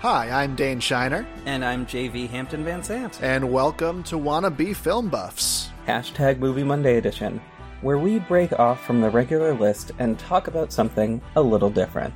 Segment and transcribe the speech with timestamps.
[0.00, 3.22] Hi, I'm Dane Shiner, And I'm JV Hampton Van Sant.
[3.22, 5.70] and welcome to Wanna Be Film Buffs.
[5.86, 7.40] Hashtag Movie Monday edition,
[7.82, 12.14] where we break off from the regular list and talk about something a little different.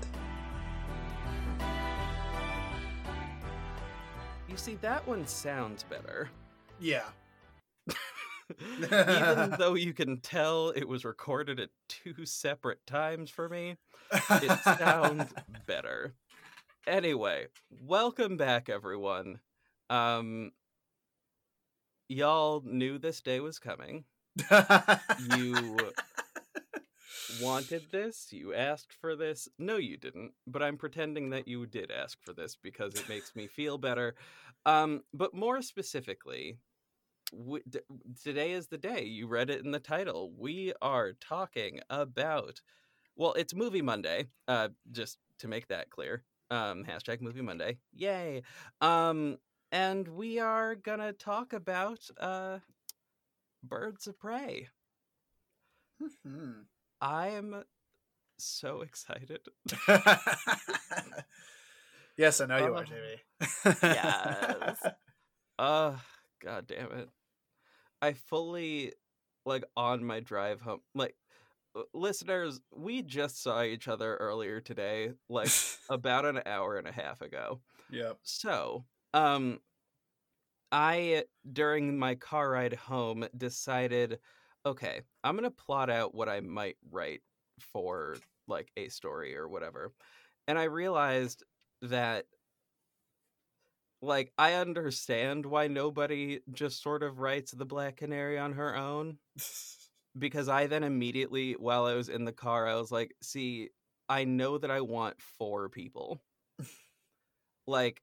[4.49, 6.31] You see, that one sounds better.
[6.81, 7.05] Yeah.
[8.79, 13.77] Even though you can tell it was recorded at two separate times for me,
[14.31, 15.33] it sounds
[15.67, 16.15] better.
[16.87, 19.41] Anyway, welcome back everyone.
[19.89, 20.53] Um
[22.09, 24.05] y'all knew this day was coming.
[25.29, 25.79] You
[27.43, 29.49] wanted this, you asked for this.
[29.59, 33.35] No you didn't, but I'm pretending that you did ask for this because it makes
[33.35, 34.15] me feel better.
[34.67, 36.59] Um but more specifically,
[37.33, 37.81] w- d-
[38.23, 39.05] today is the day.
[39.05, 40.33] You read it in the title.
[40.37, 42.61] We are talking about
[43.17, 44.27] well, it's Movie Monday.
[44.49, 46.25] Uh, just to make that clear.
[46.51, 47.79] Um, hashtag Movie Monday.
[47.95, 48.43] Yay!
[48.81, 49.39] Um,
[49.73, 52.59] and we are gonna talk about uh,
[53.63, 54.69] Birds of Prey.
[56.27, 56.51] Hmm.
[57.01, 57.65] I'm
[58.39, 59.41] so excited.
[62.17, 62.77] yes, I know you Oh.
[62.77, 63.83] are, JV.
[63.83, 64.83] Yes.
[65.57, 65.95] Uh,
[66.43, 67.09] god damn it.
[68.03, 68.93] I fully
[69.47, 71.15] like on my drive home like
[71.93, 75.51] listeners, we just saw each other earlier today, like
[75.91, 77.61] about an hour and a half ago.
[77.91, 78.19] yep.
[78.23, 79.61] So, um
[80.73, 84.19] I during my car ride home decided
[84.67, 87.21] okay, I'm going to plot out what I might write
[87.61, 88.17] for
[88.49, 89.93] like a story or whatever.
[90.49, 91.45] And I realized
[91.83, 92.25] that
[94.03, 99.19] like I understand why nobody just sort of writes the Black Canary on her own
[100.19, 103.71] because I then immediately while I was in the car I was like, "See,
[104.09, 106.23] I know that I want four people."
[107.67, 108.03] like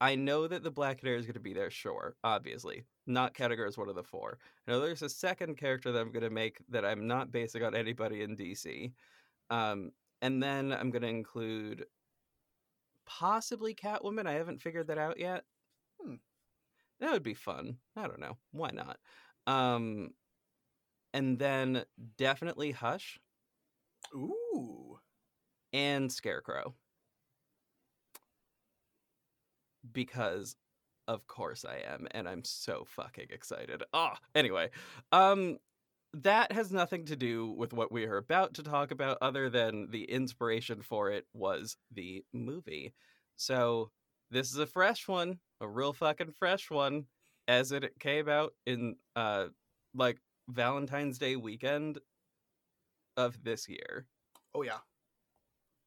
[0.00, 2.84] I know that the Black Canary is going to be there, sure, obviously.
[3.06, 4.38] Not category as one of the four.
[4.66, 7.64] I know there's a second character that I'm going to make that I'm not basing
[7.64, 8.92] on anybody in DC.
[9.50, 9.90] Um,
[10.22, 11.86] and then I'm going to include
[13.06, 14.26] possibly Catwoman.
[14.26, 15.44] I haven't figured that out yet.
[16.00, 16.16] Hmm.
[17.00, 17.78] That would be fun.
[17.96, 18.36] I don't know.
[18.52, 18.98] Why not?
[19.46, 20.10] Um,
[21.12, 21.84] and then
[22.16, 23.18] definitely Hush
[24.14, 24.98] Ooh.
[25.72, 26.74] and Scarecrow.
[29.92, 30.56] Because
[31.06, 33.82] of course I am and I'm so fucking excited.
[33.94, 34.70] Ah, anyway,
[35.12, 35.58] um
[36.14, 39.90] that has nothing to do with what we are about to talk about other than
[39.90, 42.94] the inspiration for it was the movie.
[43.36, 43.90] So,
[44.30, 47.06] this is a fresh one, a real fucking fresh one
[47.46, 49.48] as it came out in uh
[49.94, 51.98] like Valentine's Day weekend
[53.16, 54.06] of this year.
[54.54, 54.78] Oh yeah.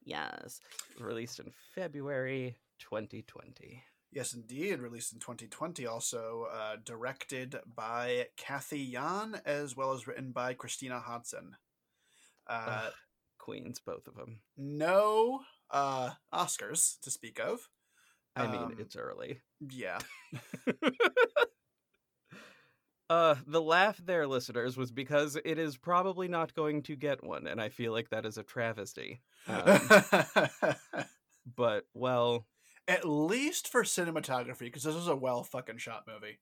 [0.04, 0.60] Yes.
[1.00, 3.84] Released in February 2020.
[4.12, 4.80] Yes, indeed.
[4.80, 5.86] Released in 2020.
[5.86, 11.56] Also uh, directed by Cathy Yan, as well as written by Christina Hodson.
[12.48, 12.94] Uh, Ugh,
[13.38, 14.40] Queens, both of them.
[14.58, 17.70] no uh, Oscars to speak of.
[18.36, 19.42] I mean, Um, it's early.
[19.60, 20.00] Yeah.
[23.12, 27.46] uh, the laugh there, listeners, was because it is probably not going to get one,
[27.48, 29.22] and I feel like that is a travesty.
[29.48, 29.80] Um,
[31.56, 32.46] but, well,
[32.88, 36.40] At least for cinematography, because this was a well fucking shot movie.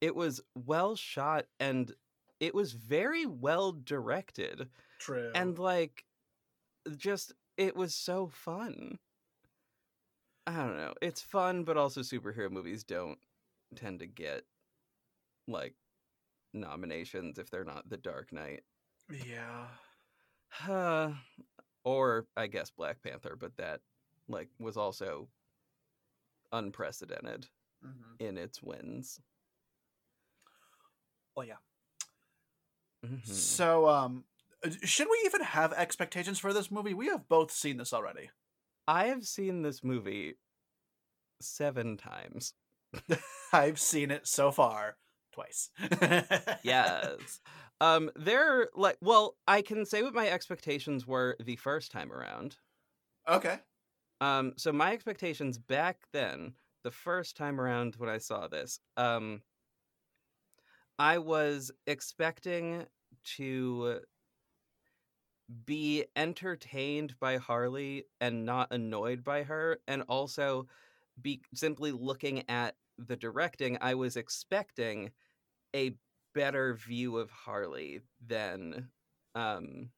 [0.00, 1.92] it was well shot and
[2.40, 4.68] it was very well directed.
[4.98, 5.30] True.
[5.34, 6.04] and like
[6.96, 8.98] just it was so fun
[10.46, 13.18] i don't know it's fun but also superhero movies don't
[13.74, 14.44] tend to get
[15.48, 15.74] like
[16.56, 18.62] nominations if they're not the dark knight
[19.10, 19.66] yeah.
[20.68, 21.12] uh,
[21.84, 23.80] or i guess black panther but that
[24.28, 25.28] like was also
[26.52, 27.46] unprecedented
[27.82, 29.20] hmm in its wins
[31.36, 31.56] Oh yeah.
[33.04, 33.26] Mhm.
[33.26, 34.24] So, um,
[34.64, 36.94] uh, should we even have expectations for this movie?
[36.94, 38.30] We have both seen this already.
[38.88, 40.36] i have seen this movie
[41.40, 42.54] seven times
[43.52, 44.96] I've seen it so far
[45.36, 45.70] twice.
[46.62, 47.40] yes.
[47.78, 52.56] Um, they're like, well, I can say what my expectations were the first time around.
[53.28, 53.58] Okay.
[54.22, 56.54] Um, so my expectations back then,
[56.84, 59.42] the first time around when I saw this, um,
[60.98, 62.86] I was expecting
[63.36, 64.00] to
[65.66, 70.66] be entertained by Harley and not annoyed by her, and also
[71.20, 73.78] be simply looking at the directing.
[73.80, 75.10] I was expecting
[75.76, 75.92] a
[76.34, 78.88] better view of Harley than
[79.36, 79.90] um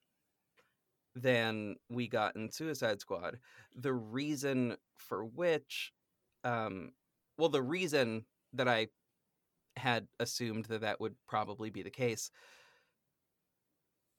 [1.15, 3.39] than we got in Suicide Squad.
[3.75, 5.93] The reason for which,
[6.45, 6.93] um,
[7.39, 8.89] well, the reason that I
[9.77, 12.31] had assumed that that would probably be the case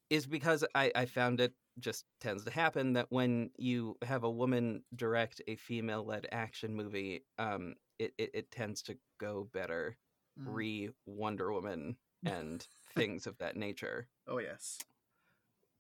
[0.10, 4.32] is because I, I found it just tends to happen that when you have a
[4.32, 9.98] woman direct a female led action movie, um, it, it, it tends to go better.
[10.40, 10.46] Mm.
[10.54, 12.66] Re Wonder Woman and
[12.96, 14.08] things of that nature.
[14.28, 14.80] Oh yes.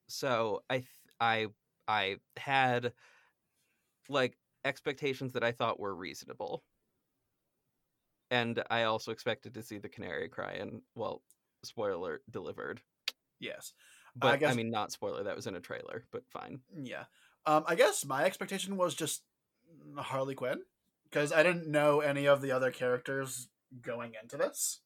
[0.07, 0.87] So I th-
[1.19, 1.47] I
[1.87, 2.93] I had
[4.07, 6.63] like expectations that I thought were reasonable.
[8.31, 11.23] And I also expected to see the canary cry and well,
[11.63, 12.81] spoiler delivered.
[13.39, 13.73] Yes.
[14.15, 16.59] But I, guess- mean not spoiler, that was in a trailer, but fine.
[16.83, 17.05] Yeah.
[17.45, 19.23] Um, I guess my expectation was just
[19.95, 20.61] Harley Quinn
[21.05, 23.47] because I didn't know any of the other characters
[23.81, 24.79] going into this.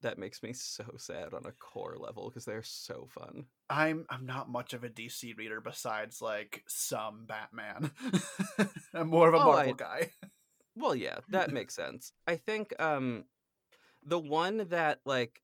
[0.00, 3.46] That makes me so sad on a core level because they're so fun.
[3.68, 7.90] I'm I'm not much of a DC reader besides like some Batman.
[8.94, 10.10] I'm more of a Oh, Marvel I- guy.
[10.76, 12.12] Well, yeah, that makes sense.
[12.28, 13.24] I think um
[14.04, 15.42] the one that like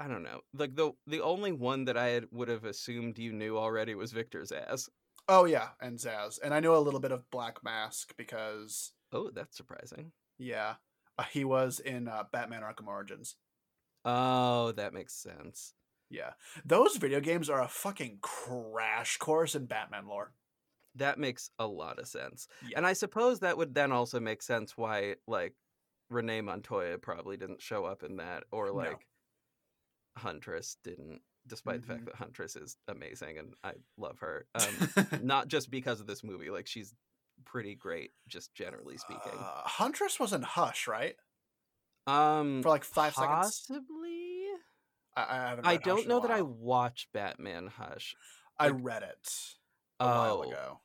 [0.00, 3.32] I don't know, like the the only one that I had, would have assumed you
[3.32, 4.88] knew already was Victor Zsasz.
[5.28, 9.30] Oh yeah, and Zsasz, and I know a little bit of Black Mask because Oh,
[9.32, 10.12] that's surprising.
[10.38, 10.76] yeah,
[11.18, 13.36] uh, he was in uh, Batman Arkham Origins.
[14.04, 15.74] Oh, that makes sense.
[16.10, 16.32] Yeah,
[16.64, 20.32] those video games are a fucking crash course in Batman lore.
[20.96, 22.48] That makes a lot of sense.
[22.68, 22.76] Yeah.
[22.76, 25.54] And I suppose that would then also make sense why like
[26.10, 28.72] Renee Montoya probably didn't show up in that or No.
[28.74, 29.06] like
[30.18, 31.92] Huntress didn't despite the Mm-hmm.
[31.92, 34.46] fact that Huntress is amazing and I love her.
[34.54, 34.90] Um
[35.22, 36.94] not just because of this movie, like she's
[37.44, 39.38] pretty great just generally speaking.
[39.38, 41.16] Uh, Huntress was in Hush, right?
[42.06, 43.30] um For like five seconds.
[43.30, 44.46] possibly
[45.16, 45.66] I, I haven't.
[45.66, 46.54] I don't know that I while.
[46.58, 48.14] watched Batman Hush.
[48.58, 49.30] I like- read it
[50.00, 50.80] a while Oh, ago.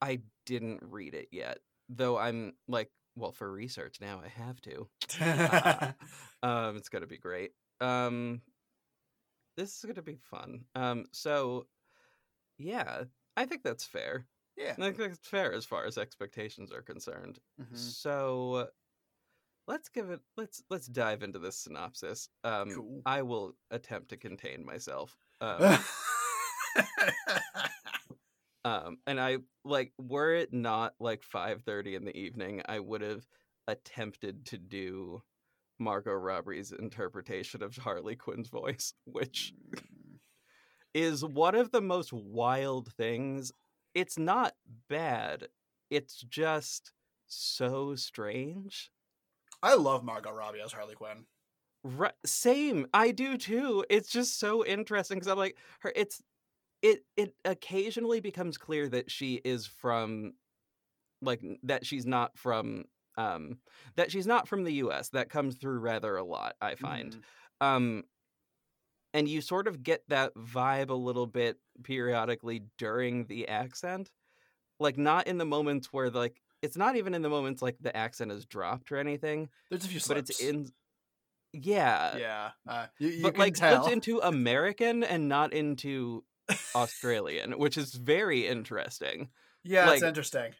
[0.00, 1.58] I didn't read it yet.
[1.88, 4.88] Though I'm like, well, for research now I have to.
[6.44, 7.52] Um, it's gonna be great.
[7.80, 8.40] Um,
[9.56, 10.64] this is gonna be fun.
[10.74, 11.66] Um, so
[12.58, 13.04] yeah,
[13.36, 14.26] I think that's fair.
[14.56, 14.72] Yeah.
[14.72, 17.38] I think that's fair as far as expectations are concerned.
[17.60, 17.76] Mhm.
[17.76, 18.68] So
[19.68, 20.20] let's give it.
[20.36, 22.28] Let's let's dive into this synopsis.
[22.44, 23.02] Um, Cool.
[23.06, 25.16] I will attempt to contain myself.
[25.40, 25.84] Um,
[28.64, 33.00] um, and I like were it not like five thirty in the evening, I would
[33.02, 33.26] have
[33.66, 35.22] attempted to do
[35.78, 40.18] Margot Robbie's interpretation of Harley Quinn's voice, which Mm,
[40.94, 43.52] is one of the most wild things.
[43.94, 44.54] It's not
[44.88, 45.48] bad.
[45.90, 46.92] It's just
[47.26, 48.90] so strange.
[49.62, 51.26] I love Margot Robbie as Harley Quinn.
[51.84, 52.86] Right, same.
[52.94, 53.84] I do too.
[53.90, 55.92] It's just so interesting because I'm like her.
[55.96, 56.22] It's
[56.82, 57.04] it.
[57.16, 60.34] It occasionally becomes clear that she is from,
[61.20, 62.84] like that she's not from,
[63.16, 63.58] um,
[63.96, 65.08] that she's not from the U.S.
[65.10, 66.54] That comes through rather a lot.
[66.60, 67.16] I find.
[67.60, 67.66] Mhm.
[67.66, 68.04] Um,
[69.14, 74.10] and you sort of get that vibe a little bit periodically during the accent,
[74.80, 77.96] like not in the moments where like it's not even in the moments like the
[77.96, 80.30] accent is dropped or anything, There's a few but slips.
[80.30, 80.68] it's in.
[81.54, 82.50] Yeah, Yeah.
[82.66, 83.82] Uh, you, you but like tell.
[83.82, 86.24] slips into American and not into
[86.74, 89.28] Australian, which is very interesting.
[89.64, 90.52] Yeah, it's interesting.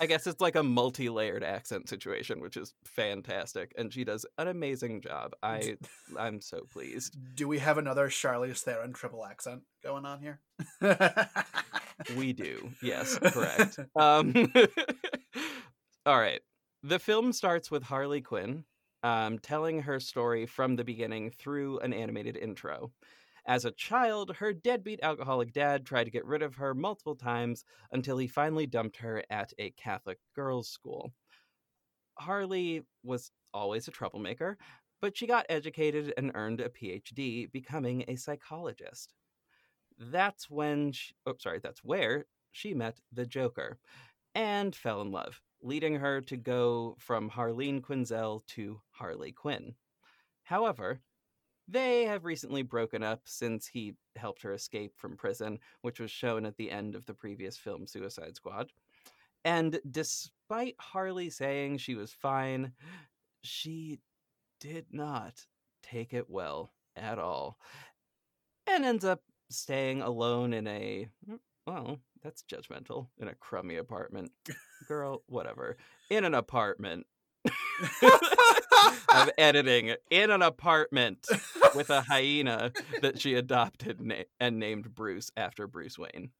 [0.00, 4.48] I guess it's like a multi-layered accent situation, which is fantastic, and she does an
[4.48, 5.32] amazing job.
[5.42, 5.76] I
[6.18, 7.16] I'm so pleased.
[7.34, 10.40] Do we have another Charlize Theron triple accent going on here?
[12.16, 13.78] We do, yes, correct.
[13.96, 14.32] Um,
[16.06, 16.40] all right.
[16.82, 18.64] The film starts with Harley Quinn
[19.02, 22.92] um, telling her story from the beginning through an animated intro.
[23.44, 27.64] As a child, her deadbeat alcoholic dad tried to get rid of her multiple times
[27.90, 31.12] until he finally dumped her at a Catholic girls' school.
[32.18, 34.58] Harley was always a troublemaker,
[35.00, 39.14] but she got educated and earned a PhD, becoming a psychologist.
[39.98, 43.78] That's when, she, oh, sorry, that's where she met the Joker
[44.34, 49.74] and fell in love, leading her to go from Harleen Quinzel to Harley Quinn.
[50.44, 51.00] However,
[51.68, 56.44] they have recently broken up since he helped her escape from prison, which was shown
[56.44, 58.72] at the end of the previous film Suicide Squad.
[59.44, 62.72] And despite Harley saying she was fine,
[63.42, 64.00] she
[64.60, 65.46] did not
[65.82, 67.58] take it well at all
[68.66, 74.30] and ends up staying alone in a mm, well that's judgmental in a crummy apartment.
[74.88, 75.76] Girl whatever.
[76.10, 77.06] In an apartment
[79.14, 81.26] of editing in an apartment
[81.74, 86.30] with a hyena that she adopted na- and named bruce after bruce wayne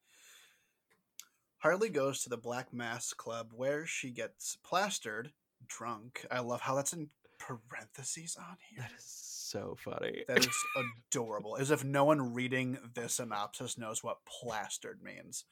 [1.58, 5.30] Harley goes to the Black Mask Club where she gets plastered,
[5.68, 6.26] drunk.
[6.28, 8.80] I love how that's in parentheses on here.
[8.80, 10.24] That is so funny.
[10.26, 10.56] That is
[11.10, 11.56] adorable.
[11.56, 15.44] As if no one reading this synopsis knows what plastered means.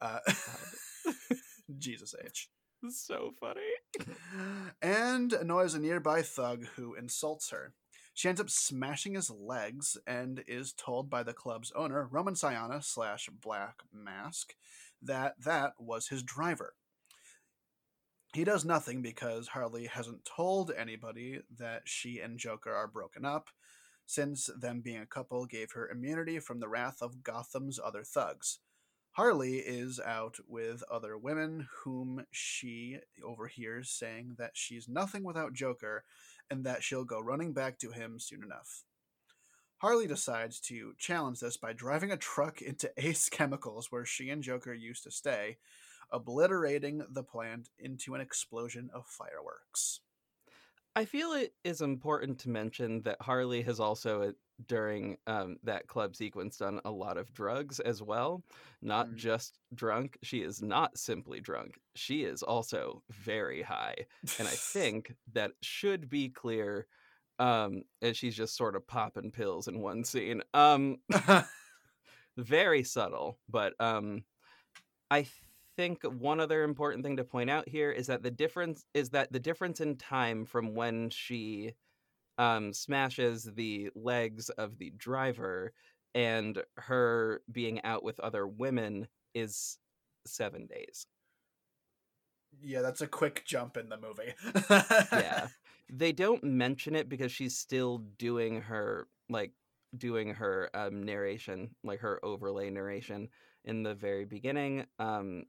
[0.00, 0.18] Uh,
[1.78, 2.48] Jesus H.
[2.88, 3.60] so funny.
[4.80, 7.74] And annoys a nearby thug who insults her.
[8.14, 12.84] She ends up smashing his legs and is told by the club's owner, Roman Sionis
[12.84, 14.54] slash Black Mask,
[15.00, 16.74] that that was his driver.
[18.34, 23.48] He does nothing because Harley hasn't told anybody that she and Joker are broken up,
[24.06, 28.58] since them being a couple gave her immunity from the wrath of Gotham's other thugs.
[29.12, 36.04] Harley is out with other women whom she overhears saying that she's nothing without Joker
[36.50, 38.84] and that she'll go running back to him soon enough.
[39.82, 44.42] Harley decides to challenge this by driving a truck into Ace Chemicals, where she and
[44.42, 45.58] Joker used to stay,
[46.10, 50.00] obliterating the plant into an explosion of fireworks.
[50.94, 54.32] I feel it is important to mention that Harley has also, uh,
[54.66, 58.42] during um, that club sequence, done a lot of drugs as well.
[58.80, 59.16] Not Mm.
[59.16, 60.18] just drunk.
[60.22, 61.78] She is not simply drunk.
[61.94, 63.96] She is also very high.
[64.38, 66.86] And I think that should be clear
[67.38, 70.42] um, as she's just sort of popping pills in one scene.
[70.54, 70.98] Um,
[72.36, 74.24] very subtle, but um,
[75.10, 75.26] I
[75.76, 79.32] think one other important thing to point out here is that the difference is that
[79.32, 81.72] the difference in time from when she
[82.38, 85.72] um, smashes the legs of the driver
[86.14, 89.78] and her being out with other women is
[90.26, 91.06] seven days.
[92.60, 94.34] yeah, that's a quick jump in the movie.
[95.12, 95.48] yeah
[95.88, 99.52] they don't mention it because she's still doing her like
[99.98, 103.28] doing her um narration like her overlay narration
[103.64, 105.44] in the very beginning um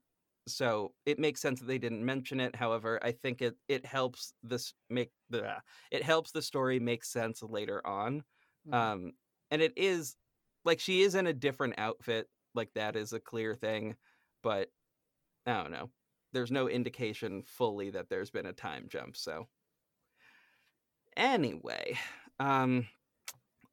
[0.48, 4.34] so it makes sense that they didn't mention it however i think it it helps
[4.44, 8.24] this make the it helps the story make sense later on
[8.66, 8.94] Mhm.
[8.98, 9.14] um
[9.52, 10.18] and it is
[10.66, 13.96] like she is in a different outfit like that is a clear thing
[14.42, 14.70] but
[15.46, 15.92] i don't know
[16.34, 19.48] there's no indication fully that there's been a time jump so
[21.16, 21.98] Anyway,
[22.40, 22.88] um,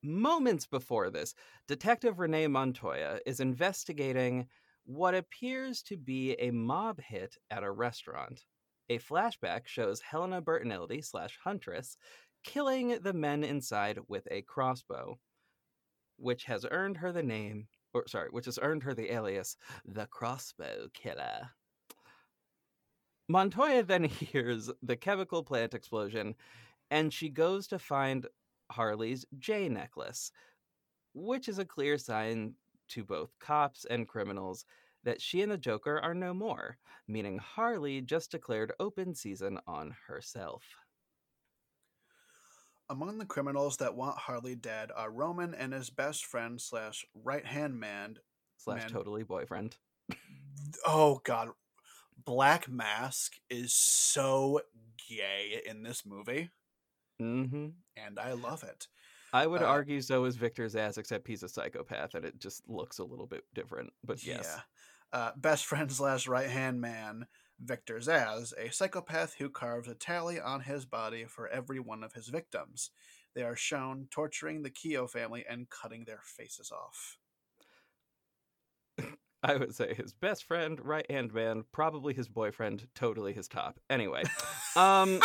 [0.03, 1.35] moments before this,
[1.69, 4.49] Detective Renee Montoya is investigating
[4.91, 8.45] what appears to be a mob hit at a restaurant.
[8.89, 11.97] A flashback shows Helena Bertinelli slash Huntress
[12.43, 15.17] killing the men inside with a crossbow,
[16.17, 20.07] which has earned her the name, or sorry, which has earned her the alias, the
[20.07, 21.51] Crossbow Killer.
[23.29, 26.35] Montoya then hears the chemical plant explosion
[26.91, 28.27] and she goes to find
[28.73, 30.33] Harley's J necklace,
[31.15, 32.55] which is a clear sign
[32.91, 34.65] to both cops and criminals
[35.05, 36.77] that she and the Joker are no more,
[37.09, 40.63] meaning Harley just declared open season on herself.
[42.89, 47.47] Among the criminals that want Harley dead are Roman and his best friend slash right
[47.47, 48.19] hand man.
[48.59, 48.91] Slash Man.
[48.91, 49.77] totally boyfriend.
[50.87, 51.51] Oh God,
[52.25, 54.61] Black Mask is so
[55.09, 56.51] gay in this movie,
[57.19, 58.89] hmm and I love it.
[59.33, 62.69] I would Uh, argue so is Victor Zsasz, except he's a psychopath and it just
[62.69, 63.93] looks a little bit different.
[64.05, 64.45] But yes.
[64.49, 64.61] Yeah.
[65.13, 67.27] Uh, best friend slash right hand man,
[67.59, 72.13] Victor Zsasz, a psychopath who carves a tally on his body for every one of
[72.13, 72.91] his victims.
[73.35, 77.19] They are shown torturing the Keogh family and cutting their faces off.
[79.43, 83.81] I would say his best friend, right hand man, probably his boyfriend, totally his top.
[83.89, 84.23] Anyway,
[84.77, 85.21] um,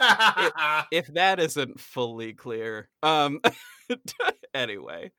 [0.90, 3.40] if that isn't fully clear, um,
[4.54, 5.10] anyway,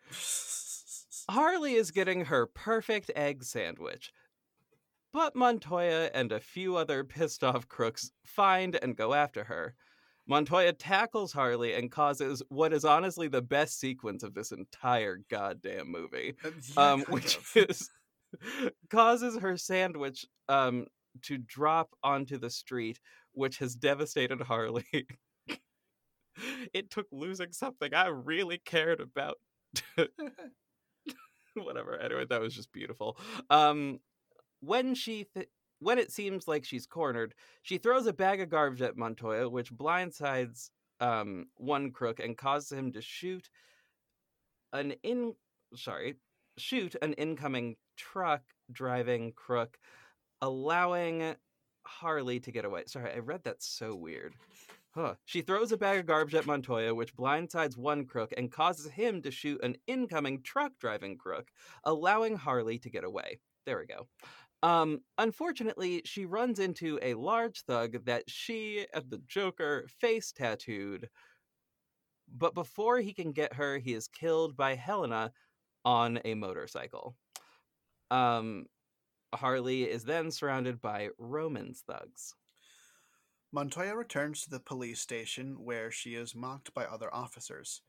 [1.29, 4.11] Harley is getting her perfect egg sandwich.
[5.13, 9.75] But Montoya and a few other pissed off crooks find and go after her.
[10.27, 15.91] Montoya tackles Harley and causes what is honestly the best sequence of this entire goddamn
[15.91, 16.33] movie
[16.77, 17.89] um, which is
[18.89, 20.87] causes her sandwich um,
[21.23, 22.99] to drop onto the street,
[23.33, 24.85] which has devastated Harley.
[26.73, 29.37] it took losing something I really cared about.
[31.55, 31.97] Whatever.
[31.99, 33.17] Anyway, that was just beautiful.
[33.49, 33.99] Um,
[34.61, 38.81] when she th- when it seems like she's cornered, she throws a bag of garbage
[38.81, 40.69] at Montoya, which blindsides
[40.99, 43.49] um, one crook and causes him to shoot
[44.73, 45.33] an in
[45.75, 46.15] sorry
[46.57, 48.41] shoot an incoming truck
[48.71, 49.77] driving crook,
[50.45, 51.35] allowing
[51.83, 52.83] Harley to get away.
[52.85, 54.35] Sorry, I read that so weird.
[54.91, 55.15] Huh.
[55.25, 59.21] She throws a bag of garbage at Montoya, which blindsides one crook and causes him
[59.23, 61.49] to shoot an incoming truck driving crook,
[61.83, 63.39] allowing Harley to get away.
[63.65, 64.07] there we go.
[64.61, 71.09] Um, unfortunately, she runs into a large thug that she and the Joker face tattooed.
[72.37, 75.31] But before he can get her, he is killed by Helena
[75.83, 77.15] on a motorcycle.
[78.11, 78.65] Um,
[79.35, 82.35] Harley is then surrounded by Roman's thugs.
[83.51, 87.81] Montoya returns to the police station where she is mocked by other officers.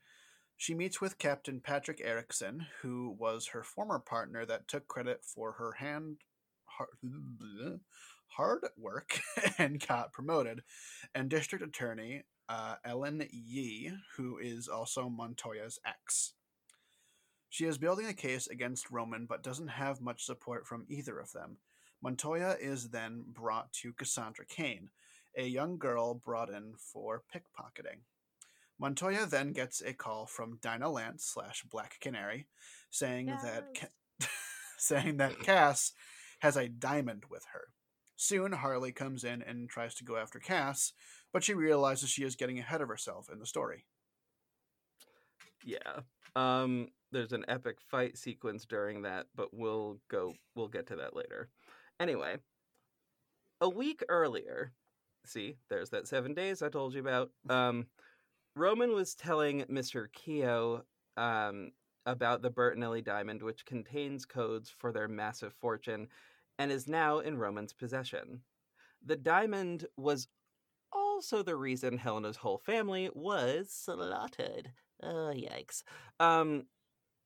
[0.57, 5.53] She meets with Captain Patrick Erickson, who was her former partner that took credit for
[5.53, 6.19] her hand
[6.65, 7.81] hard,
[8.29, 9.21] hard work
[9.59, 10.63] and got promoted,
[11.15, 16.35] and District Attorney uh, Ellen Yee, who is also Montoya's ex.
[17.57, 21.33] She is building a case against Roman but doesn't have much support from either of
[21.33, 21.57] them.
[22.03, 24.91] Montoya is then brought to Cassandra Cain,
[25.35, 28.01] a young girl brought in for pickpocketing.
[28.79, 32.47] Montoya then gets a call from Dinah Lance slash Black Canary,
[32.91, 33.43] saying yes.
[33.43, 34.27] that Ca-
[34.77, 35.93] saying that Cass
[36.41, 37.69] has a diamond with her.
[38.17, 40.93] Soon, Harley comes in and tries to go after Cass,
[41.33, 43.87] but she realizes she is getting ahead of herself in the story.
[45.65, 46.01] Yeah.
[46.37, 51.17] Um, there's an epic fight sequence during that, but we'll go we'll get to that
[51.17, 51.49] later.
[51.99, 52.37] Anyway,
[53.61, 54.73] a week earlier,
[55.25, 57.31] see, there's that 7 days I told you about.
[57.49, 57.87] Um,
[58.55, 60.07] Roman was telling Mr.
[60.13, 60.83] Keogh
[61.17, 61.73] um,
[62.05, 66.09] about the Bertinelli diamond, which contains codes for their massive fortune
[66.59, 68.41] and is now in Roman's possession.
[69.05, 70.29] The diamond was
[70.93, 74.71] also the reason Helena's whole family was slaughtered.
[75.03, 75.83] Oh, yikes.
[76.21, 76.65] Um,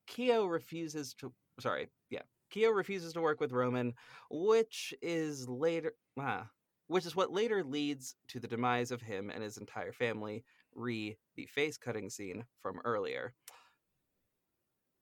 [0.06, 1.32] Keogh refuses to.
[1.60, 2.22] Sorry, yeah.
[2.50, 3.94] Keogh refuses to work with Roman,
[4.30, 5.92] which is later.
[6.18, 6.48] Ah,
[6.88, 11.16] which is what later leads to the demise of him and his entire family, re
[11.36, 13.32] the face cutting scene from earlier.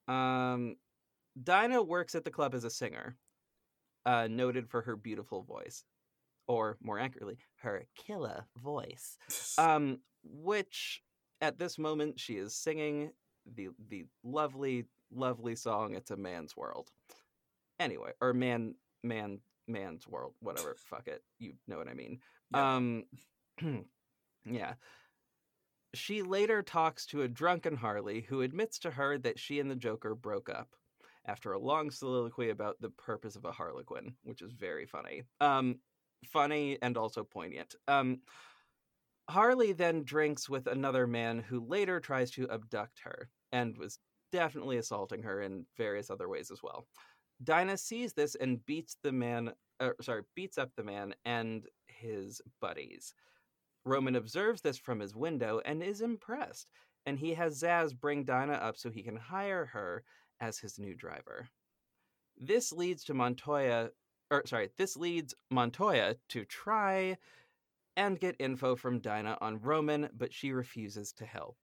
[0.06, 0.76] Um,
[1.42, 3.16] Dinah works at the club as a singer,
[4.04, 5.84] uh, noted for her beautiful voice,
[6.46, 9.16] or more accurately, her killer voice,
[9.58, 11.02] um, which
[11.40, 13.12] at this moment she is singing
[13.54, 16.90] the the lovely lovely song "It's a Man's World."
[17.78, 20.74] Anyway, or man man man's world, whatever.
[20.78, 22.18] fuck it, you know what I mean.
[22.52, 22.76] Yeah.
[22.76, 23.04] Um,
[24.44, 24.74] yeah.
[25.94, 29.76] She later talks to a drunken Harley who admits to her that she and the
[29.76, 30.68] Joker broke up
[31.26, 35.22] after a long soliloquy about the purpose of a harlequin, which is very funny.
[35.40, 35.76] Um,
[36.26, 37.74] funny and also poignant.
[37.86, 38.20] Um,
[39.28, 43.98] Harley then drinks with another man who later tries to abduct her and was
[44.32, 46.86] definitely assaulting her in various other ways as well.
[47.44, 52.40] Dinah sees this and beats the man, uh, sorry, beats up the man and his
[52.60, 53.14] buddies.
[53.84, 56.70] Roman observes this from his window and is impressed,
[57.06, 60.02] and he has Zsasz bring Dinah up so he can hire her
[60.40, 61.48] as his new driver.
[62.38, 63.90] This leads to Montoya,
[64.30, 67.16] or sorry, this leads Montoya to try
[67.98, 71.56] and get info from Dinah on Roman, but she refuses to help.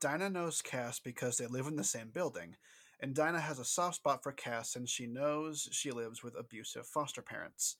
[0.00, 2.54] Dinah knows Cass because they live in the same building,
[3.00, 6.86] and Dinah has a soft spot for Cass since she knows she lives with abusive
[6.86, 7.76] foster parents.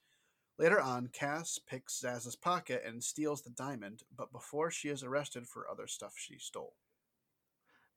[0.59, 5.47] Later on, Cass picks Zsasz's pocket and steals the diamond, but before she is arrested
[5.47, 6.75] for other stuff she stole.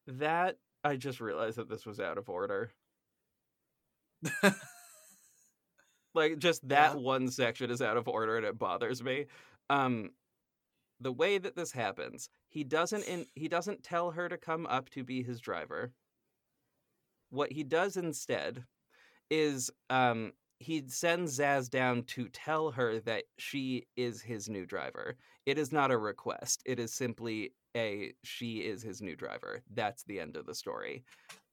[0.05, 2.71] That I just realized that this was out of order.
[6.17, 6.99] like just that yeah.
[6.99, 9.25] one section is out of order and it bothers me.
[9.69, 10.11] Um
[10.99, 14.89] the way that this happens, he doesn't in, he doesn't tell her to come up
[14.89, 15.91] to be his driver.
[17.29, 18.65] What he does instead
[19.29, 25.15] is um he sends Zsasz down to tell her that she is his new driver.
[25.45, 26.63] It is not a request.
[26.65, 29.61] It is simply a she is his new driver.
[29.73, 31.03] That's the end of the story.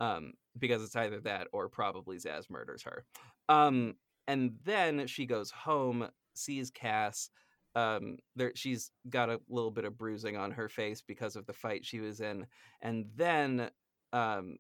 [0.01, 3.05] Um, because it's either that or probably Zsasz murders her.
[3.49, 3.97] Um,
[4.29, 7.31] and then she goes home, sees Cass.
[7.77, 11.53] Um, there she's got a little bit of bruising on her face because of the
[11.53, 12.47] fight she was in,
[12.83, 13.71] and then,
[14.13, 14.59] um,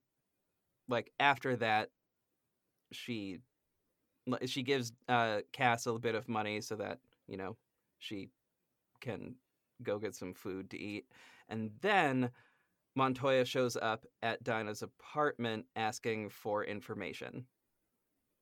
[0.88, 1.90] like after that,
[2.92, 3.38] she
[4.46, 7.56] she gives uh, Cass a little bit of money so that you know
[7.98, 8.30] she
[9.00, 9.36] can
[9.82, 11.06] go get some food to eat,
[11.48, 12.30] and then
[12.96, 17.46] Montoya shows up at Dinah's apartment asking for information.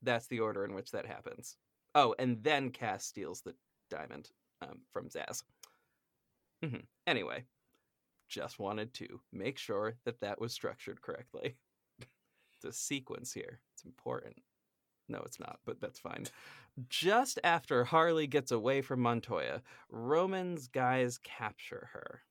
[0.03, 1.57] That's the order in which that happens.
[1.95, 3.55] Oh, and then Cass steals the
[3.91, 4.31] diamond
[4.63, 5.43] um, from Zsasz.
[6.65, 6.85] Mm-hmm.
[7.07, 7.45] Anyway,
[8.29, 11.57] just wanted to make sure that that was structured correctly.
[12.63, 14.37] the sequence here, it's important.
[15.09, 16.27] No, it's not, but that's fine.
[16.89, 19.61] Just after Harley gets away from Montoya,
[19.91, 22.23] Roman's guys capture her.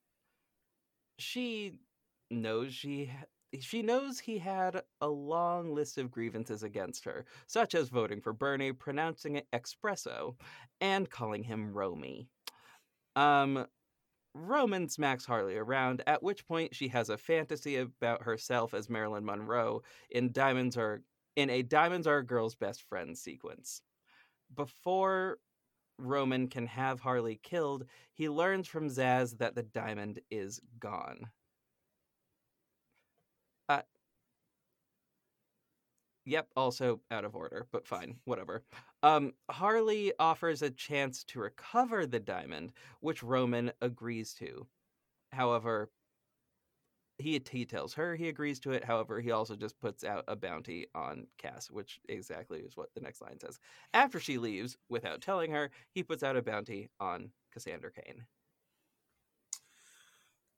[1.19, 1.73] She
[2.31, 3.11] knows she
[3.59, 8.33] she knows he had a long list of grievances against her, such as voting for
[8.33, 10.35] Bernie, pronouncing it espresso,
[10.79, 12.27] and calling him Romy.
[13.15, 13.65] Um,
[14.33, 19.25] Roman smacks Harley around, at which point she has a fantasy about herself as Marilyn
[19.25, 21.01] Monroe in Diamonds Are
[21.35, 23.81] in a Diamonds Are a Girl's Best Friend sequence.
[24.55, 25.39] Before
[25.97, 31.29] Roman can have Harley killed, he learns from Zsasz that the diamond is gone.
[33.69, 33.81] Uh,
[36.25, 38.63] yep, also out of order, but fine, whatever.
[39.03, 44.67] Um, Harley offers a chance to recover the diamond, which Roman agrees to.
[45.31, 45.89] However,
[47.17, 48.83] he he tells her he agrees to it.
[48.83, 53.01] However, he also just puts out a bounty on Cass, which exactly is what the
[53.01, 53.59] next line says.
[53.93, 58.25] After she leaves, without telling her, he puts out a bounty on Cassandra Cain.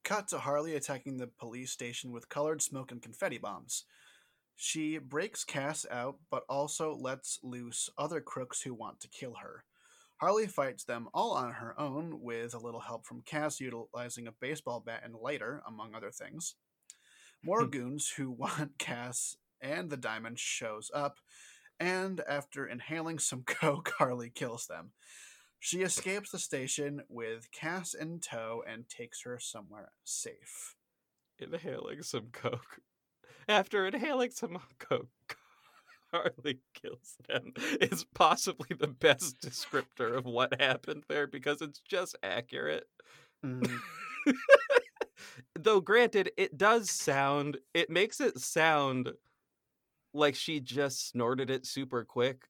[0.04, 3.86] Cut to Harley attacking the police station with colored smoke and confetti bombs.
[4.56, 9.64] She breaks Cass out, but also lets loose other crooks who want to kill her.
[10.18, 14.32] Harley fights them all on her own, with a little help from Cass utilizing a
[14.32, 16.56] baseball bat and lighter, among other things.
[17.44, 17.70] More hmm.
[17.70, 21.20] goons who want Cass and the diamond shows up,
[21.80, 24.92] and after inhaling some coke, Harley kills them.
[25.60, 30.76] She escapes the station with Cass in tow and takes her somewhere safe.
[31.40, 32.82] Inhaling some coke.
[33.48, 35.38] After inhaling some coke,
[36.12, 42.16] Harley kills them is possibly the best descriptor of what happened there because it's just
[42.24, 42.88] accurate.
[43.46, 43.80] Mm.
[45.60, 49.12] Though, granted, it does sound, it makes it sound
[50.14, 52.46] like she just snorted it super quick.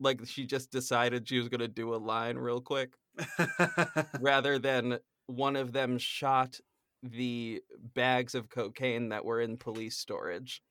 [0.00, 2.94] Like she just decided she was going to do a line real quick
[4.20, 6.58] rather than one of them shot
[7.04, 7.62] the
[7.94, 10.62] bags of cocaine that were in police storage.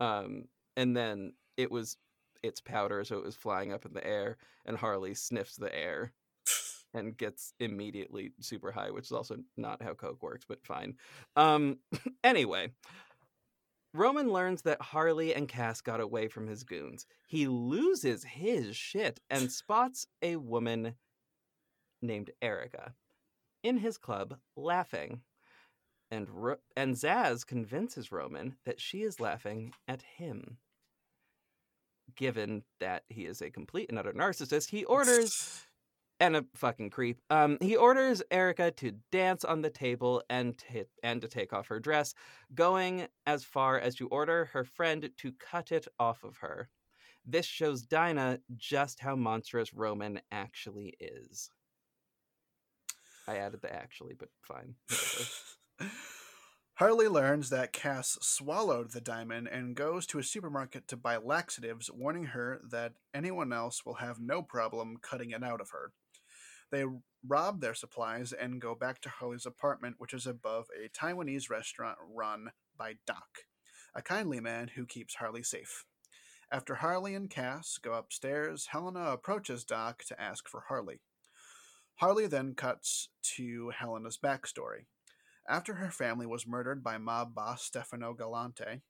[0.00, 0.44] Um,
[0.76, 1.96] and then it was
[2.42, 6.12] it's powder, so it was flying up in the air, and Harley sniffs the air
[6.94, 10.94] and gets immediately super high, which is also not how Coke works, but fine.
[11.34, 11.78] Um,
[12.24, 12.72] anyway,
[13.92, 17.06] Roman learns that Harley and Cass got away from his goons.
[17.26, 20.94] He loses his shit and spots a woman
[22.02, 22.92] named Erica
[23.62, 25.22] in his club laughing.
[26.10, 30.58] And Ro- and Zsasz convinces Roman that she is laughing at him.
[32.14, 35.64] Given that he is a complete and utter narcissist, he orders
[36.20, 37.20] and a fucking creep.
[37.28, 41.66] Um, he orders Erica to dance on the table and t- and to take off
[41.68, 42.14] her dress,
[42.54, 46.68] going as far as to order her friend to cut it off of her.
[47.24, 51.50] This shows Dinah just how monstrous Roman actually is.
[53.26, 54.76] I added the actually, but fine.
[56.74, 61.90] Harley learns that Cass swallowed the diamond and goes to a supermarket to buy laxatives,
[61.90, 65.92] warning her that anyone else will have no problem cutting it out of her.
[66.70, 66.84] They
[67.26, 71.96] rob their supplies and go back to Harley's apartment, which is above a Taiwanese restaurant
[72.14, 73.44] run by Doc,
[73.94, 75.84] a kindly man who keeps Harley safe.
[76.52, 81.00] After Harley and Cass go upstairs, Helena approaches Doc to ask for Harley.
[81.96, 84.84] Harley then cuts to Helena's backstory.
[85.48, 88.82] After her family was murdered by mob boss Stefano Galante,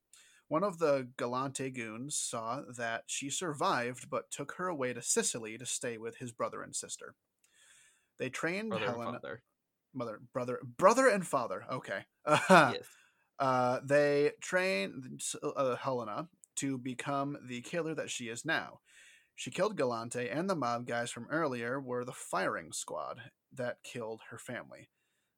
[0.49, 5.59] one of the Galante goons saw that she survived but took her away to Sicily
[5.59, 7.15] to stay with his brother and sister.
[8.19, 9.21] They trained Brother Helena,
[9.93, 11.65] mother, brother, brother and father.
[11.71, 12.05] Okay.
[12.51, 12.87] Yes.
[13.39, 18.81] Uh, they trained uh, Helena to become the killer that she is now.
[19.35, 23.21] She killed Galante, and the mob guys from earlier were the firing squad
[23.53, 24.89] that killed her family.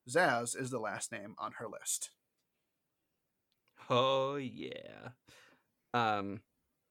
[0.08, 2.10] Zsasz is the last name on her list.
[3.88, 5.10] Oh yeah.
[5.94, 6.42] Um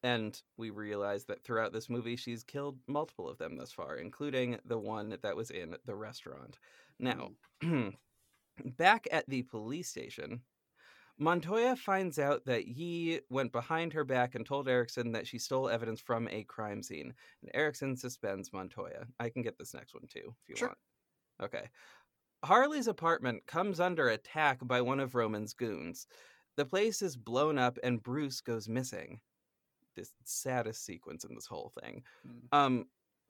[0.03, 4.60] and we realize that throughout this movie she's killed multiple of them thus far, including
[4.65, 6.60] the one that was in the restaurant.
[6.99, 7.32] Now,
[8.65, 10.43] back at the police station,
[11.19, 15.69] Montoya finds out that Yee went behind her back and told Erickson that she stole
[15.69, 17.15] evidence from a crime scene.
[17.41, 19.08] And Erickson suspends Montoya.
[19.19, 20.67] I can get this next one too, if you Sure.
[20.67, 20.77] want.
[21.41, 21.69] Okay.
[22.43, 26.08] Harley's apartment comes under attack by one of Roman's goons.
[26.56, 29.19] The place is blown up and Bruce goes missing.
[29.95, 32.04] This saddest sequence in this whole thing.
[32.28, 32.58] Mm.
[32.58, 32.86] Um,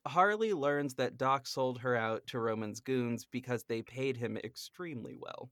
[0.05, 5.15] Harley learns that Doc sold her out to Roman's goons because they paid him extremely
[5.19, 5.49] well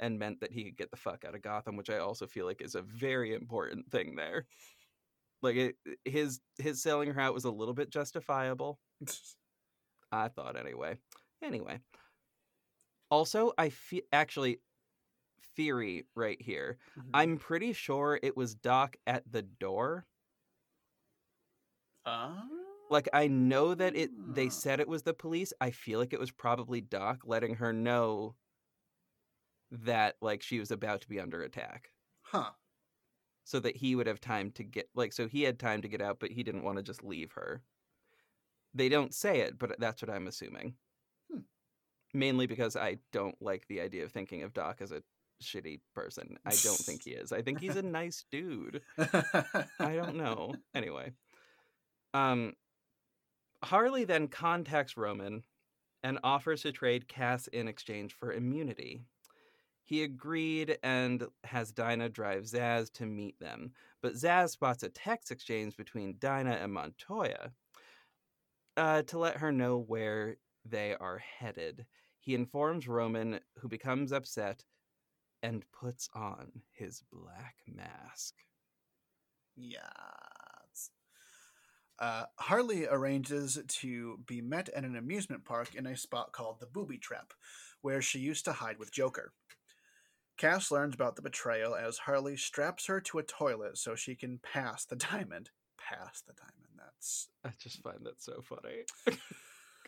[0.00, 2.46] and meant that he could get the fuck out of Gotham, which I also feel
[2.46, 4.46] like is a very important thing there.
[5.42, 8.78] Like it, his his selling her out was a little bit justifiable.
[10.12, 10.96] I thought anyway.
[11.42, 11.80] Anyway.
[13.10, 14.60] Also, I feel actually
[15.42, 16.78] theory right here.
[16.96, 17.14] Mhm.
[17.14, 20.06] I'm pretty sure it was Doc at the door.
[22.04, 22.48] Ah.
[22.90, 24.50] Like I know that it they Ah.
[24.50, 25.52] said it was the police.
[25.60, 28.36] I feel like it was probably Doc letting her know
[29.70, 31.92] that like she was about to be under attack
[32.22, 32.54] Huh.
[33.44, 36.00] so that he would have time to get like so he had time to get
[36.00, 37.62] out but he didn't want to just leave her.
[38.72, 40.78] They don't say it, but that's what I'm assuming.
[42.14, 45.02] Mainly because I don't like the idea of thinking of Doc as a
[45.42, 46.36] shitty person.
[46.44, 47.32] I don't think he is.
[47.32, 48.82] I think he's a nice dude.
[48.98, 50.54] I don't know.
[50.74, 51.12] Anyway,
[52.14, 52.54] um,
[53.62, 55.42] Harley then contacts Roman
[56.02, 59.02] and offers to trade Cass in exchange for immunity.
[59.84, 65.30] He agreed and has Dinah drive Zsasz to meet them, but Zsasz spots a text
[65.30, 67.52] exchange between Dinah and Montoya
[68.76, 71.86] uh, to let her know where they are headed.
[72.20, 74.64] He informs Roman, who becomes upset
[75.42, 78.34] and puts on his black mask.
[79.56, 80.90] Yes.
[81.98, 86.66] Uh, Harley arranges to be met at an amusement park in a spot called the
[86.66, 87.32] Booby Trap,
[87.80, 89.32] where she used to hide with Joker.
[90.36, 94.38] Cass learns about the betrayal as Harley straps her to a toilet so she can
[94.38, 95.50] pass the diamond.
[95.76, 96.78] Pass the diamond.
[96.78, 97.28] That's.
[97.44, 98.84] I just find that so funny.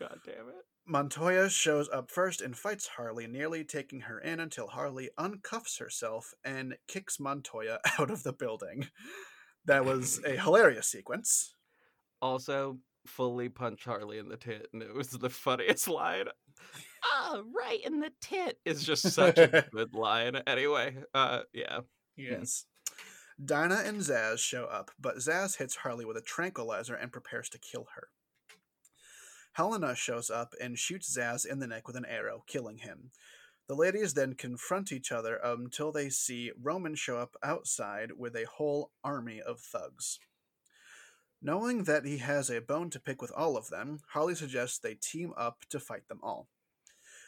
[0.01, 0.65] God damn it.
[0.87, 6.33] Montoya shows up first and fights Harley, nearly taking her in until Harley uncuffs herself
[6.43, 8.87] and kicks Montoya out of the building.
[9.65, 11.53] That was a hilarious sequence.
[12.19, 16.25] Also, fully punch Harley in the tit, and it was the funniest line.
[17.05, 20.41] Ah, right in the tit is just such a good line.
[20.47, 21.81] Anyway, uh, yeah.
[22.17, 22.65] Yes.
[23.43, 27.59] Dinah and Zsasz show up, but Zsasz hits Harley with a tranquilizer and prepares to
[27.59, 28.09] kill her.
[29.53, 33.11] Helena shows up and shoots Zsasz in the neck with an arrow, killing him.
[33.67, 38.35] The ladies then confront each other um, until they see Roman show up outside with
[38.35, 40.19] a whole army of thugs.
[41.41, 44.93] Knowing that he has a bone to pick with all of them, Harley suggests they
[44.93, 46.47] team up to fight them all.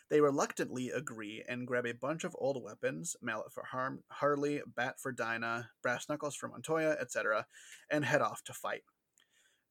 [0.09, 4.99] They reluctantly agree and grab a bunch of old weapons mallet for Harm, Harley, bat
[4.99, 7.47] for Dinah, brass knuckles for Montoya, etc.,
[7.89, 8.83] and head off to fight.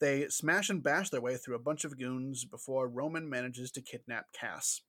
[0.03, 3.81] They smash and bash their way through a bunch of goons before Roman manages to
[3.81, 4.81] kidnap Cass.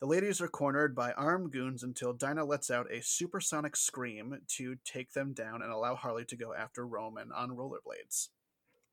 [0.00, 4.74] The ladies are cornered by armed goons until Dinah lets out a supersonic scream to
[4.84, 8.30] take them down and allow Harley to go after Roman on rollerblades.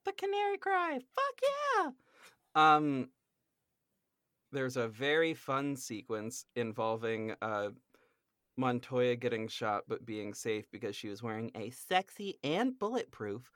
[0.05, 0.99] The canary cry.
[1.15, 1.89] Fuck yeah.
[2.53, 3.09] Um
[4.51, 7.69] there's a very fun sequence involving uh
[8.55, 13.49] Montoya getting shot but being safe because she was wearing a sexy and bulletproof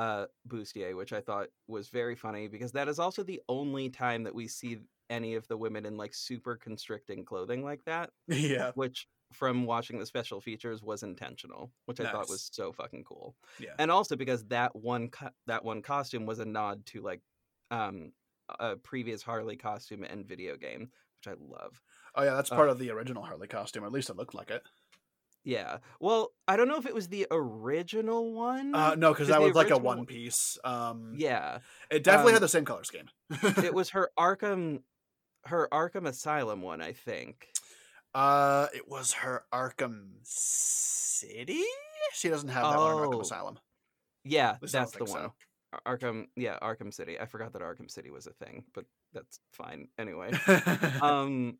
[0.00, 4.24] uh bustier, which I thought was very funny because that is also the only time
[4.24, 8.72] that we see any of the women in like super constricting clothing like that, yeah,
[8.74, 13.36] which from watching the special features was intentional, which I thought was so fucking cool
[13.58, 13.76] yeah.
[13.78, 17.22] and also because that one co- that one costume was a nod to like
[17.70, 18.12] um
[18.58, 21.80] a previous Harley costume and video game, which I love.
[22.14, 23.84] Oh yeah, that's Uh, part of the original Harley costume.
[23.84, 24.62] At least it looked like it.
[25.44, 25.78] Yeah.
[26.00, 28.74] Well, I don't know if it was the original one.
[28.74, 30.58] Uh, no, because that was like a one piece.
[30.64, 31.58] Um, yeah,
[31.90, 33.08] it definitely um, had the same color scheme.
[33.42, 34.82] it was her Arkham,
[35.46, 37.48] her Arkham Asylum one, I think.
[38.14, 41.62] uh, it was her Arkham City.
[42.12, 43.20] She doesn't have that one in Arkham Oh.
[43.20, 43.58] Asylum.
[44.24, 45.30] Yeah, At least I don't that's the one.
[45.30, 45.32] so.
[45.86, 47.18] Arkham, yeah, Arkham City.
[47.18, 49.88] I forgot that Arkham City was a thing, but that's fine.
[49.98, 50.32] Anyway,
[51.00, 51.56] um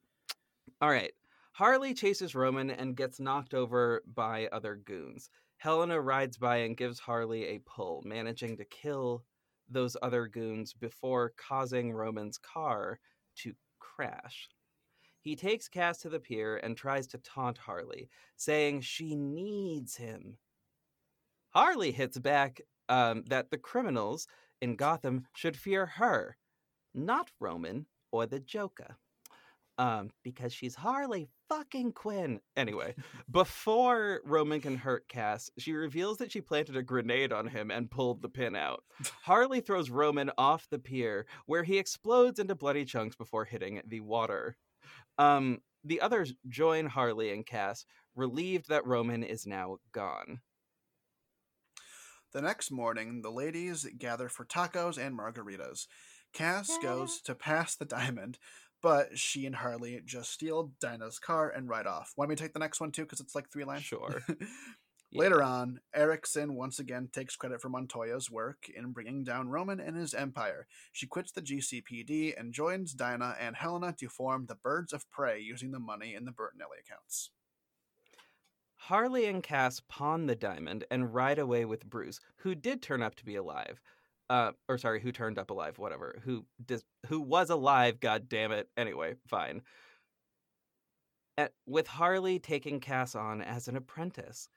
[0.82, 1.12] all right
[1.52, 5.30] harley chases roman and gets knocked over by other goons.
[5.58, 9.24] Helena rides by and gives harley a pull managing to kill
[9.68, 12.98] those other goons before causing roman's car
[13.36, 14.48] to crash.
[15.20, 20.38] He takes cass to the pier and tries to taunt harley saying she needs him.
[21.50, 24.26] Harley hits back um, that the criminals
[24.60, 26.36] in gotham should fear her
[26.94, 28.96] not roman or the joker
[29.80, 32.40] um, because she's Harley fucking Quinn.
[32.54, 32.94] Anyway,
[33.30, 37.90] before Roman can hurt Cass, she reveals that she planted a grenade on him and
[37.90, 38.84] pulled the pin out.
[39.22, 44.00] Harley throws Roman off the pier, where he explodes into bloody chunks before hitting the
[44.00, 44.58] water.
[45.16, 50.40] Um, the others join Harley and Cass, relieved that Roman is now gone.
[52.34, 55.86] The next morning, the ladies gather for tacos and margaritas.
[56.32, 58.38] Cass goes to pass the diamond,
[58.82, 62.12] but she and Harley just steal Dinah's car and ride off.
[62.16, 63.02] Want me to take the next one too?
[63.02, 63.82] Because it's like three lines.
[63.82, 64.22] Sure.
[65.12, 69.96] Later on, Erickson once again takes credit for Montoya's work in bringing down Roman and
[69.96, 70.68] his empire.
[70.92, 75.40] She quits the GCPD and joins Dinah and Helena to form the Birds of Prey
[75.40, 77.30] using the money in the Bertinelli accounts.
[78.76, 83.16] Harley and Cass pawn the diamond and ride away with Bruce, who did turn up
[83.16, 83.80] to be alive.
[84.30, 85.76] Uh, or sorry, who turned up alive?
[85.76, 86.20] Whatever.
[86.24, 87.98] Who dis- who was alive?
[87.98, 88.68] God damn it.
[88.76, 89.62] Anyway, fine.
[91.36, 94.48] At, with Harley taking Cass on as an apprentice.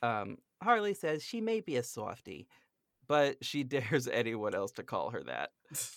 [0.00, 2.46] Um, Harley says she may be a softie,
[3.08, 5.50] but she dares anyone else to call her that.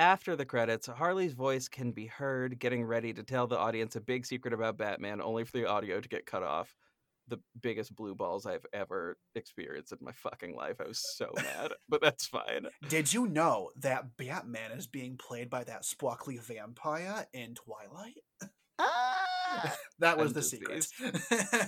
[0.00, 4.00] After the credits, Harley's voice can be heard getting ready to tell the audience a
[4.00, 6.74] big secret about Batman, only for the audio to get cut off.
[7.30, 10.76] The biggest blue balls I've ever experienced in my fucking life.
[10.84, 12.66] I was so mad, but that's fine.
[12.88, 18.24] Did you know that Batman is being played by that sparkly vampire in Twilight?
[18.78, 19.76] Ah!
[19.98, 20.86] That was I'm the secret.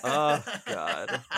[0.04, 1.20] Oh, God.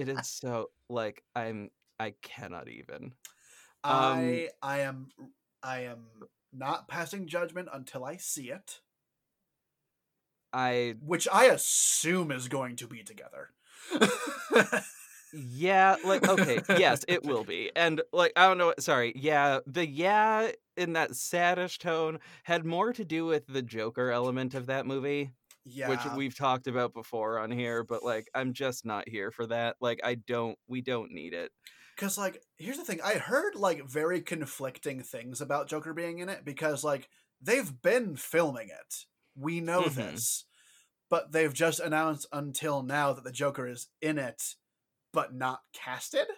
[0.00, 3.12] It is so like I'm I cannot even.
[3.82, 5.08] I I am
[5.62, 6.06] I am
[6.52, 8.80] not passing judgment until I see it,
[10.52, 13.50] I which I assume is going to be together.
[15.32, 17.70] yeah, like okay, yes, it will be.
[17.76, 19.12] And like I don't know, sorry.
[19.16, 24.54] Yeah, the yeah in that saddish tone had more to do with the Joker element
[24.54, 25.30] of that movie,
[25.64, 29.46] yeah, which we've talked about before on here, but like I'm just not here for
[29.46, 29.76] that.
[29.80, 31.50] Like I don't we don't need it.
[31.96, 36.28] because like here's the thing, I heard like very conflicting things about Joker being in
[36.28, 37.08] it because like
[37.40, 39.04] they've been filming it,
[39.36, 39.90] we know Mhm.
[39.90, 40.46] this,
[41.10, 44.56] but they've just announced until now that the Joker is in it,
[45.12, 46.28] but not casted.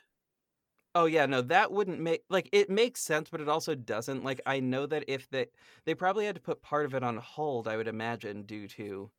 [0.95, 4.25] Oh yeah, no, that wouldn't make like it makes sense, but it also doesn't.
[4.25, 5.47] Like I know that if they
[5.85, 9.11] they probably had to put part of it on hold, I would imagine due to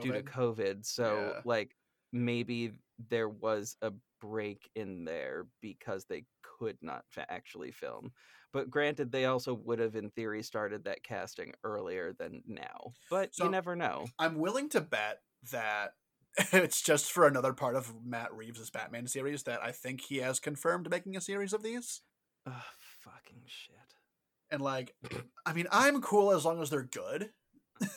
[0.00, 0.24] due to COVID.
[0.24, 0.84] COVID.
[0.86, 1.44] So Yeah.
[1.44, 1.76] like
[2.12, 8.12] maybe there was a break in there because they could not fa- actually film.
[8.54, 12.94] But granted, they also would have, in theory, started that casting earlier than now.
[13.10, 14.06] But So- you never know.
[14.18, 15.94] I'm willing to bet that
[16.52, 20.38] it's just for another part of Matt Reeves' Batman series that I think he has
[20.38, 22.02] confirmed making a series of these.
[22.46, 22.54] Ugh,
[23.00, 23.74] fucking shit.
[24.50, 24.94] And like,
[25.46, 27.30] I mean, I'm cool as long as they're good.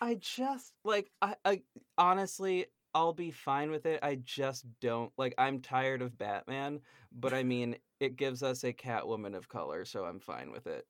[0.00, 1.62] I just like I, I
[1.96, 4.00] honestly I'll be fine with it.
[4.02, 6.80] I just don't like I'm tired of Batman,
[7.12, 10.86] but I mean it gives us a Catwoman of color, so I'm fine with it.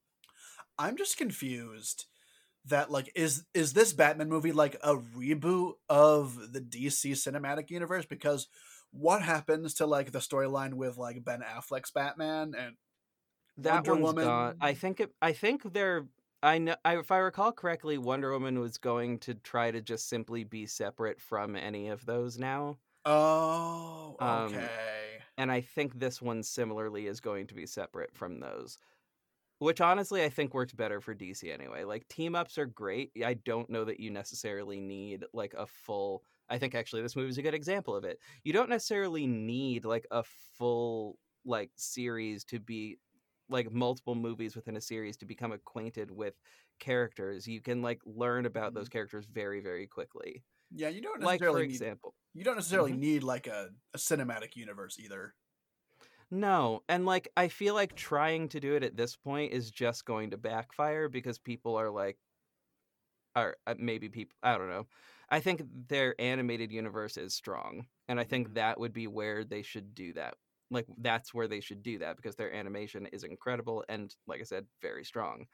[0.79, 2.07] I'm just confused
[2.67, 8.07] that like is is this Batman movie like a reboot of the DC cinematic universe
[8.07, 8.49] because
[8.91, 12.77] what happens to like the storyline with like Ben Affleck's Batman and
[13.57, 14.15] That Wonder one's Woman?
[14.15, 14.57] gone.
[14.61, 16.09] I think it I think they're
[16.43, 20.09] I know I, if I recall correctly, Wonder Woman was going to try to just
[20.09, 22.79] simply be separate from any of those now.
[23.07, 25.04] Oh, Um, okay.
[25.39, 28.79] And I think this one similarly is going to be separate from those.
[29.59, 31.85] Which honestly I think works better for DC anyway.
[31.85, 33.13] Like team ups are great.
[33.25, 37.31] I don't know that you necessarily need like a full I think actually this movie
[37.31, 38.19] is a good example of it.
[38.43, 40.23] You don't necessarily need like a
[40.59, 42.99] full like series to be
[43.49, 46.35] like multiple movies within a series to become acquainted with
[46.81, 47.47] characters.
[47.47, 48.93] You can like learn about those mm-hmm.
[48.93, 50.43] characters very very quickly.
[50.75, 52.95] yeah, you don't Like for example, you don't necessarily Mhm.
[52.95, 55.35] need like a, a cinematic universe either.
[56.31, 60.05] No, and like I feel like trying to do it at this point is just
[60.05, 62.19] going to backfire because people are like,
[63.37, 64.87] or uh, maybe people, I don't know.
[65.29, 69.63] I think their animated universe is strong, and I think that would be where they
[69.63, 70.37] should do that.
[70.71, 74.45] Like that's where they should do that because their animation is incredible and, like I
[74.45, 75.47] said, very strong.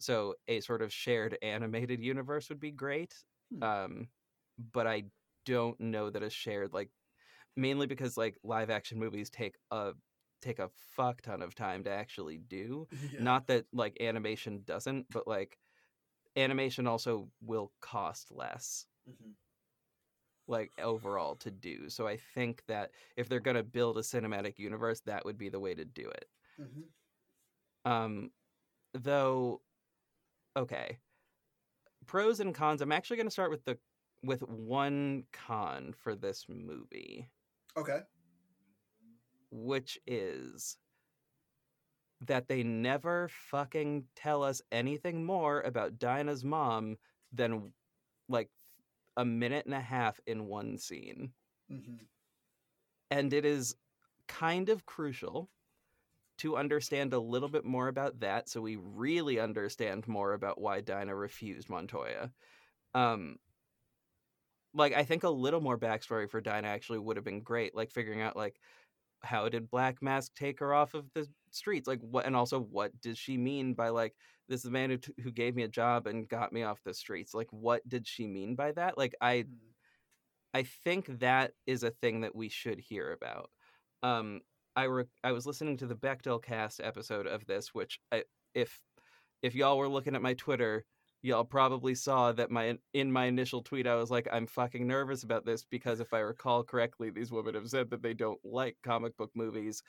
[0.00, 3.14] So a sort of shared animated universe would be great.
[3.50, 3.62] Hmm.
[3.62, 4.08] Um,
[4.58, 5.04] but I
[5.46, 6.92] don't know that a shared like
[7.56, 9.94] mainly because like live action movies take a
[10.42, 12.88] take a fuck ton of time to actually do.
[13.12, 13.24] Yeah.
[13.24, 15.58] Not that like animation doesn't, but like
[16.36, 19.36] animation also will cost less Mhm.
[20.48, 21.88] like overall to do.
[21.90, 25.48] So I think that if they're going to build a cinematic universe, that would be
[25.48, 26.30] the way to do it.
[26.58, 26.94] Mhm.
[27.84, 28.32] Um
[28.94, 29.62] though
[30.56, 31.00] okay.
[32.06, 32.80] Pros and cons.
[32.80, 33.78] I'm actually going to start with the
[34.22, 37.28] with one con for this movie.
[37.76, 38.00] Okay.
[39.50, 40.78] which is
[42.22, 46.96] that they never fucking tell us anything more about Dinah's mom
[47.32, 47.72] than
[48.28, 48.48] like
[49.16, 51.32] a minute and a half in one scene.
[51.68, 51.96] hmm
[53.10, 53.76] And it is
[54.28, 55.48] kind of crucial
[56.38, 60.80] to understand a little bit more about that so we really understand more about why
[60.80, 62.32] Dinah refused Montoya.
[62.94, 63.36] Um
[64.76, 67.92] like I think a little more backstory for Dinah actually would have been great, like
[67.92, 68.60] figuring out like
[69.22, 71.88] how did Black Mask take her off of the streets?
[71.88, 74.14] Like what and also what does she mean by like
[74.48, 76.82] this is the man who t- who gave me a job and got me off
[76.84, 77.34] the streets?
[77.34, 78.98] Like what did she mean by that?
[78.98, 79.70] Like I Mm-hmm.
[80.54, 83.50] I think that is a thing that we should hear about.
[84.02, 84.40] Um,
[84.74, 88.24] I re- I was listening to the Bechdel cast episode of this, which I,
[88.54, 88.80] if
[89.42, 90.84] if y'all were looking at my Twitter,
[91.26, 95.24] y'all probably saw that my in my initial tweet I was like, I'm fucking nervous
[95.24, 98.76] about this because if I recall correctly, these women have said that they don't like
[98.84, 99.82] comic book movies,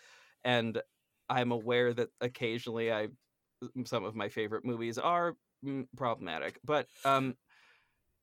[0.43, 0.81] and
[1.29, 3.09] I'm aware that occasionally I
[3.85, 7.35] some of my favorite movies are mm, problematic, but um.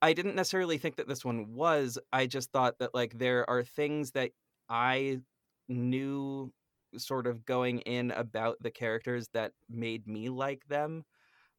[0.03, 1.99] I didn't necessarily think that this one was.
[2.13, 4.33] I just thought that like there are things that
[4.69, 5.21] I
[5.67, 6.53] knew
[6.99, 11.05] sort of going in about the characters that made me like them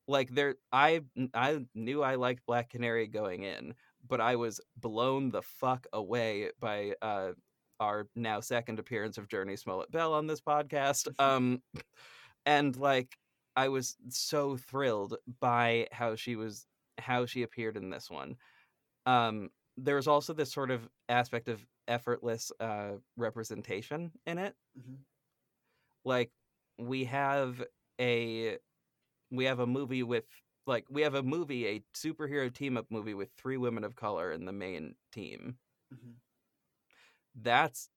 [0.08, 1.01] like there i
[1.34, 3.74] i knew i liked black canary going in
[4.08, 7.32] but i was blown the fuck away by uh
[7.80, 11.62] our now second appearance of Jurnee Smollett Bell on this podcast um
[12.45, 13.18] and like
[13.56, 16.66] i was so thrilled by how she was
[16.97, 18.38] how she appeared in this one
[19.06, 24.97] um there was also this sort of aspect of effortless uh representation in it Mhm.
[26.03, 26.32] like
[26.78, 27.64] we have
[27.99, 28.58] a
[29.36, 30.25] we have a movie with
[30.67, 34.31] like we have a movie a superhero team up movie with three women of color
[34.31, 35.57] in the main team
[35.91, 36.15] Mhm.
[37.36, 37.89] that's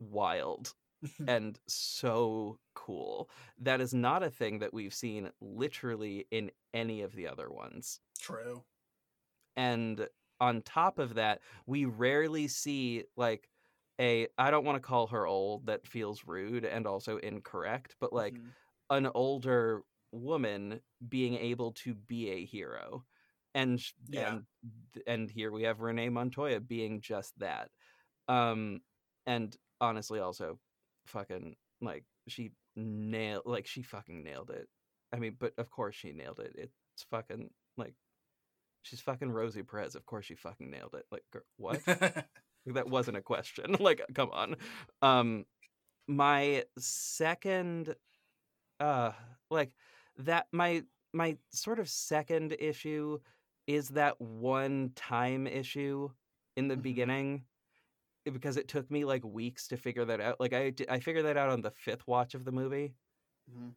[0.00, 0.74] wild
[1.28, 7.14] and so cool that is not a thing that we've seen literally in any of
[7.14, 8.64] the other ones True.
[9.56, 10.08] and
[10.40, 13.48] on top of that we rarely see like
[14.00, 18.12] a i don't want to call her old that feels rude and also incorrect but
[18.12, 18.54] like Mhm.
[18.90, 19.82] an older
[20.12, 23.04] woman being able to be a hero
[23.54, 24.34] and Yeah.
[24.34, 24.44] and
[25.06, 27.70] and here we have Renee Montoya being just that
[28.28, 28.80] um
[29.26, 30.58] and honestly also
[31.06, 34.68] fucking like she nailed like she fucking nailed it.
[35.12, 36.52] I mean but of course she nailed it.
[36.56, 36.72] It's
[37.10, 37.94] fucking like
[38.82, 39.94] she's fucking Rosie Perez.
[39.94, 41.04] Of course she fucking nailed it.
[41.10, 41.80] Like gir- what?
[42.66, 43.76] That wasn't a question.
[43.80, 44.56] Like come on.
[45.00, 45.46] Um
[46.06, 47.94] my second
[48.80, 49.12] uh
[49.50, 49.72] like
[50.18, 53.18] that my my sort of second issue
[53.66, 56.10] is that one time issue
[56.56, 56.78] in the Mhm.
[56.78, 57.46] beginning
[58.26, 61.24] eh, because it took me like weeks to figure that out like i i figured
[61.26, 62.94] that out on the fifth watch of the movie
[63.46, 63.76] Mhm.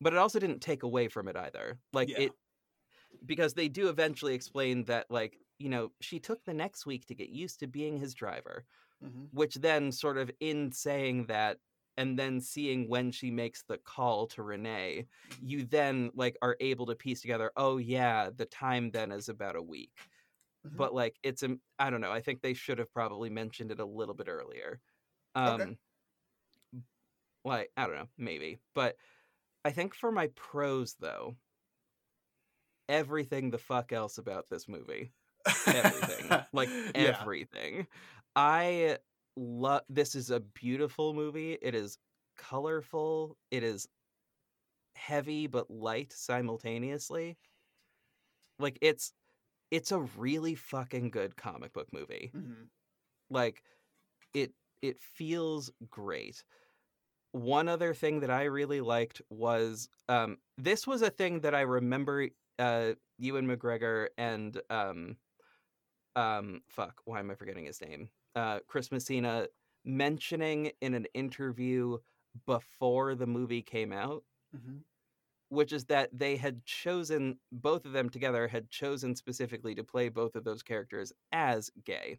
[0.00, 2.16] but it also didn't take away from it either like Yeah.
[2.16, 2.36] it
[3.26, 7.16] because they do eventually explain that like you know she took the next week to
[7.16, 8.66] get used to being his driver
[9.00, 9.30] Mhm.
[9.32, 11.60] which then sort of in saying that
[12.00, 15.06] and then seeing when she makes the call to Renee,
[15.40, 19.56] you then like are able to piece together, oh yeah, the time then is about
[19.56, 20.10] a week.
[20.64, 20.76] Mhm.
[20.76, 23.80] But like it's a I don't know, I think they should have probably mentioned it
[23.80, 24.80] a little bit earlier.
[25.34, 25.78] Um
[26.72, 26.82] Okay.
[27.44, 28.58] like I don't know, maybe.
[28.74, 28.96] But
[29.64, 31.36] I think for my pros though,
[32.88, 35.12] everything the fuck else about this movie
[35.72, 37.28] everything like yeah.
[37.28, 37.86] everything
[38.36, 38.98] i
[39.40, 41.98] love this is a beautiful movie it is
[42.36, 43.88] colorful it is
[44.94, 47.36] heavy but light simultaneously.
[48.58, 49.12] Like it's
[49.70, 52.30] it's a really fucking good comic book movie.
[52.34, 52.68] Mhm.
[53.30, 53.62] like
[54.34, 56.44] it it feels great.
[57.32, 61.60] One other thing that i really liked was um this was a thing that i
[61.62, 62.28] remember
[62.58, 65.16] uh ewan mcgregor and um
[66.16, 69.46] um fuck why am i forgetting his name uh chris messina
[69.84, 71.98] mentioning in an interview
[72.46, 74.24] before the movie came out
[74.54, 74.84] Mhm.
[75.48, 80.08] which is that they had chosen both of them together had chosen specifically to play
[80.08, 82.18] both of those characters as gay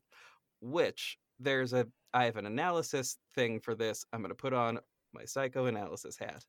[0.61, 4.79] which there's a i have an analysis thing for this i'm going to put on
[5.13, 6.45] my psychoanalysis hat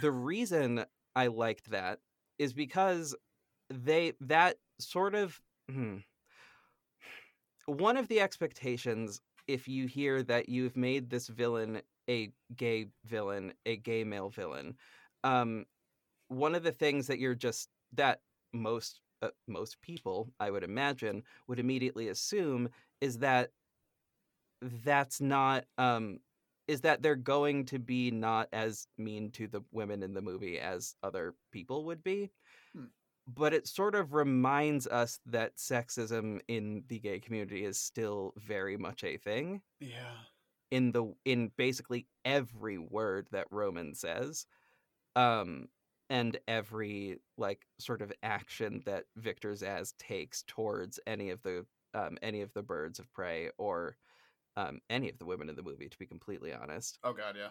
[0.00, 0.84] the reason
[1.14, 2.00] i liked that
[2.38, 3.14] is because
[3.70, 5.98] they that sort of hmm,
[7.66, 13.52] one of the expectations if you hear that you've made this villain a gay villain
[13.66, 14.74] a gay male villain
[15.24, 15.64] um
[16.28, 18.20] one of the things that you're just that
[18.52, 22.68] most uh, most people i would imagine would immediately assume
[23.00, 23.50] is that
[24.84, 26.18] that's not um
[26.68, 30.58] is that they're going to be not as mean to the women in the movie
[30.58, 32.28] as other people would be.
[33.26, 38.76] But it sort of reminds us that sexism in the gay community is still very
[38.76, 40.26] much a thing Yeah.
[40.70, 44.46] in the in basically every word that Roman says,
[45.16, 45.68] um,
[46.10, 52.18] and every like sort of action that Victor Zsasz takes towards any of the um,
[52.22, 53.96] any of the birds of prey or
[54.56, 57.00] um, any of the women in the movie, to be completely honest.
[57.04, 57.50] Oh god, yeah.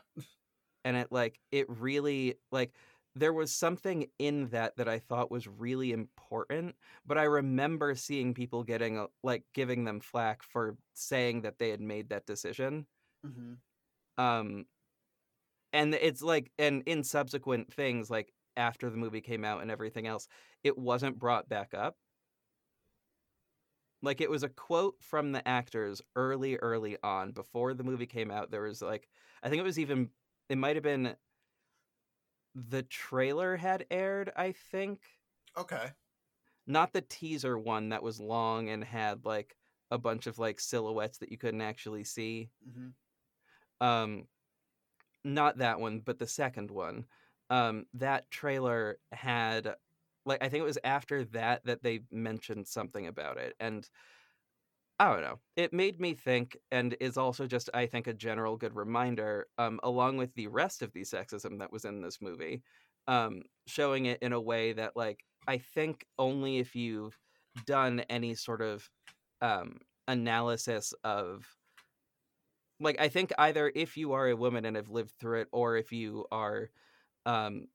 [0.83, 2.75] And it like it really like
[3.15, 8.33] there was something in that that I thought was really important, but I remember seeing
[8.33, 12.87] people getting a- like giving them flack for saying that they had made that decision.
[13.23, 13.55] hmm
[14.17, 14.65] Um
[15.73, 20.07] and it's like and in subsequent things like after the movie came out and everything
[20.07, 20.27] else,
[20.63, 21.97] it wasn't brought back up.
[24.01, 28.29] Like it was a quote from the actors early early on before the movie came
[28.31, 28.51] out.
[28.51, 29.09] There was like
[29.41, 30.11] I think it was even
[30.49, 31.17] it might have been
[32.55, 35.01] the trailer had aired, I think.
[35.57, 35.93] Okay.
[36.67, 39.57] Not the teaser one that was long and had like
[39.91, 42.51] a bunch of like silhouettes that you couldn't actually see.
[42.65, 42.89] hmm
[43.81, 44.27] Um
[45.23, 47.05] not that one, but the second one.
[47.49, 49.75] Um that trailer had
[50.25, 53.89] like I think it was after that that they mentioned something about it and
[54.99, 55.39] I don't know.
[55.57, 59.79] It made me think and is also just I think a general good reminder um
[59.83, 62.63] along with the rest of the sexism that was in this movie
[63.07, 67.19] um showing it in a way that like I think only if you've
[67.65, 68.89] done any sort of
[69.41, 71.45] um analysis of
[72.79, 75.77] like I think either if you are a woman and have lived through it or
[75.77, 76.69] if you are
[77.25, 77.67] um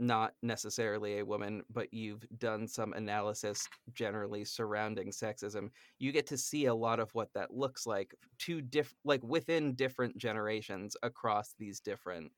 [0.00, 5.70] not necessarily a woman but you've done some analysis generally surrounding sexism
[6.00, 9.74] you get to see a lot of what that looks like to diff like within
[9.74, 12.32] different generations across these different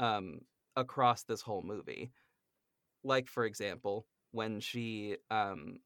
[0.00, 0.40] um
[0.76, 2.10] across this whole movie.
[3.04, 5.78] Like for example when she um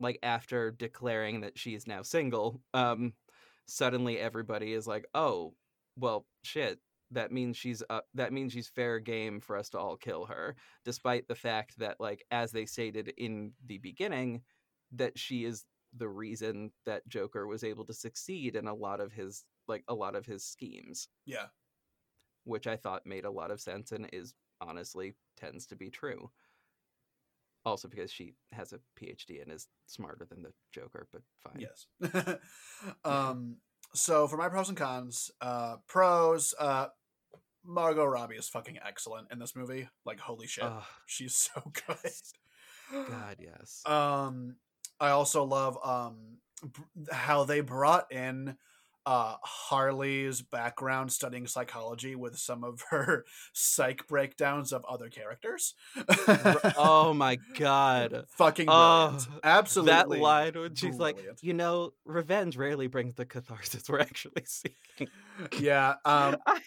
[0.00, 3.12] like after declaring that she is now single um
[3.66, 5.54] suddenly everybody is like oh
[5.96, 6.78] well shit
[7.10, 10.56] that means she's uh, that means she's fair game for us to all kill her
[10.84, 14.42] despite the fact that like as they stated in the beginning
[14.92, 15.64] that she is
[15.96, 19.94] the reason that joker was able to succeed in a lot of his like a
[19.94, 21.46] lot of his schemes Yeah.
[22.44, 26.30] which i thought made a lot of sense and is honestly tends to be true
[27.64, 31.86] also because she has a phd and is smarter than the joker but fine Yes.
[33.04, 33.56] um.
[33.94, 36.86] So for my pros and cons, uh, pros, uh,
[37.64, 39.88] Margot Robbie is fucking excellent in this movie.
[40.04, 42.12] Like, holy shit, Ugh, she's so good.
[43.10, 44.56] god yes Um,
[45.00, 46.38] I also love um
[47.10, 48.56] how they brought in
[49.06, 55.74] uh Harley's background studying psychology with some of her psych breakdowns of other characters.
[56.76, 59.18] oh my god Fucking Oh.
[59.44, 59.92] Absolutely.
[59.92, 65.08] that line when she's like you know revenge rarely brings the catharsis we're actually seeking
[65.60, 65.94] Yeah.
[66.04, 66.60] Um I-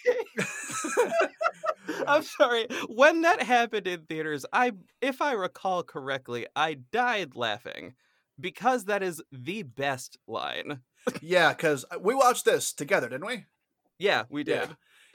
[2.08, 4.72] i'm sorry when that happened in theaters i
[5.02, 7.96] if i recall correctly i died laughing
[8.40, 10.82] because that is the best line
[11.22, 13.45] yeah, because we watched this together, didn't we?
[13.97, 14.70] yeah we did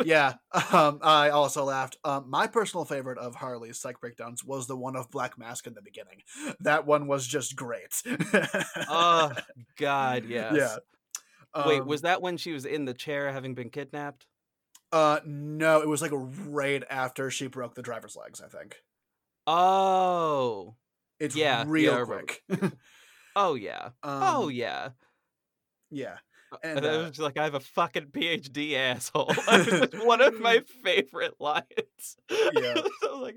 [0.04, 0.34] yeah.
[0.72, 1.96] Um, I also laughed.
[2.04, 5.74] Um, my personal favorite of Harley's psych breakdowns was the one of Black Mask in
[5.74, 6.22] the beginning.
[6.60, 8.02] That one was just great.
[8.90, 9.32] oh
[9.78, 11.64] god yes Yeah.
[11.64, 14.26] wait Um, was that when she was in the chair having been kidnapped
[14.92, 18.40] Uh, no, it was like right after she broke the driver's legs.
[18.42, 18.82] I think
[19.46, 20.74] oh
[21.20, 22.24] it's Yeah, yeah, real remember.
[22.48, 22.72] quick.
[23.36, 24.90] oh yeah um, oh yeah
[25.94, 26.16] yeah.
[26.62, 29.26] And, And I uh, was just like, I have a fucking PhD, asshole.
[29.48, 32.16] Was one of my favorite lines.
[32.30, 32.74] Yeah.
[32.76, 33.36] I was like,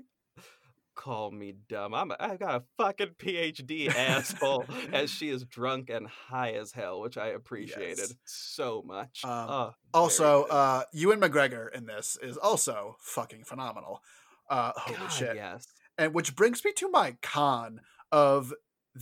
[0.94, 1.94] call me dumb.
[1.94, 4.66] I'm a, I've got a fucking PhD, asshole.
[4.92, 8.14] as she is drunk and high as hell, which I appreciated Yes.
[8.24, 9.24] so much.
[9.24, 14.00] Um, Oh, also, uh, Ewan McGregor in this is also fucking phenomenal.
[14.48, 15.34] Uh, holy God, shit!
[15.36, 15.66] yes.
[15.96, 17.80] And which brings me to my con
[18.12, 18.52] of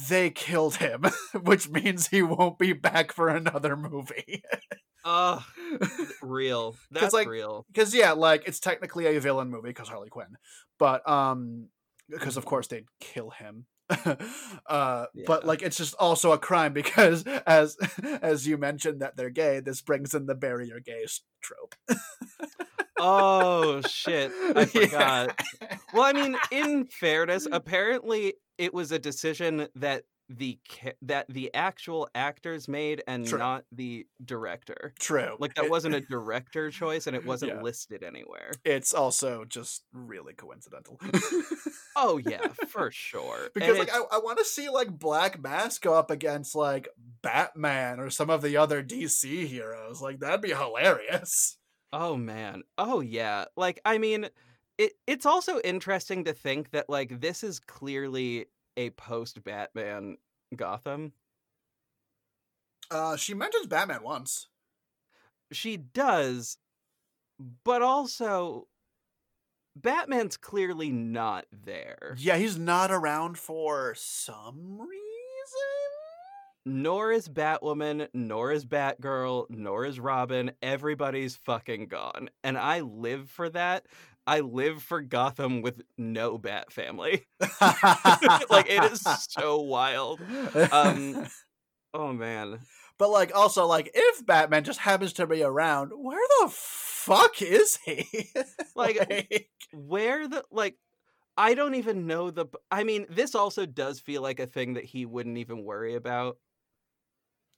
[0.09, 1.05] they killed him,
[1.43, 4.43] which means he won't be back for another movie.
[5.05, 5.45] Oh,
[6.23, 6.75] real.
[6.91, 7.65] That's like, real.
[7.73, 10.37] Because yeah, like it's technically a villain movie because Harley Quinn,
[10.79, 11.69] but um,
[12.11, 13.67] because of course they'd kill him.
[14.67, 15.25] uh, Yeah.
[15.29, 17.77] but like it's just also a crime because as
[18.21, 21.77] as you mentioned that they're gay, this brings in the bury your gays trope.
[22.99, 24.33] Oh, shit.
[24.57, 24.87] I Yeah.
[24.87, 25.41] forgot.
[25.93, 30.59] Well, I mean, in fairness, apparently it was a decision that the
[31.03, 33.39] that the actual actors made and True.
[33.39, 34.93] not the director.
[34.99, 35.37] True.
[35.39, 37.63] Like that wasn't a director choice and it wasn't Yeah.
[37.63, 38.51] listed anywhere.
[38.65, 41.01] It's also just really coincidental.
[41.99, 43.45] Oh yeah, for sure.
[43.45, 46.89] And because like I, I want to see like Black Mask go up against like
[47.23, 50.03] Batman or some of the other DC heroes.
[50.03, 51.57] Like that'd be hilarious.
[51.95, 52.65] oh man.
[52.77, 53.47] Oh yeah.
[53.57, 54.29] Like I mean,
[54.79, 58.47] it it's also interesting to think that like this is clearly
[58.77, 60.19] a post Batman
[60.55, 61.13] Gotham.
[62.91, 64.49] Uh, she mentions Batman once.
[65.53, 66.59] she does
[67.65, 68.67] but also
[69.75, 72.17] Batman's clearly not there.
[72.19, 75.03] Yeah, he's not around for some reason.
[76.65, 80.51] Nor is Batwoman, nor is Batgirl, nor is Robin.
[80.63, 82.31] Everybody's fucking gone.
[82.43, 83.87] And I live for that.
[84.27, 87.25] I live for Gotham with no Bat family.
[87.41, 90.21] like it is so wild.
[90.73, 91.27] Um
[91.95, 92.59] oh man.
[92.99, 97.79] But like also like if Batman just happens to be around, where the fuck is
[97.85, 98.33] he?
[98.75, 100.77] Like, like where the like
[101.37, 104.85] I don't even know the I mean, this also does feel like a thing that
[104.85, 106.39] he wouldn't even worry about.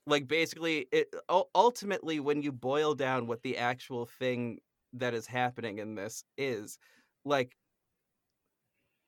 [0.05, 1.13] Like basically it
[1.55, 4.59] ultimately when you boil down what the actual thing
[4.93, 6.77] that is happening in this is
[7.25, 7.55] like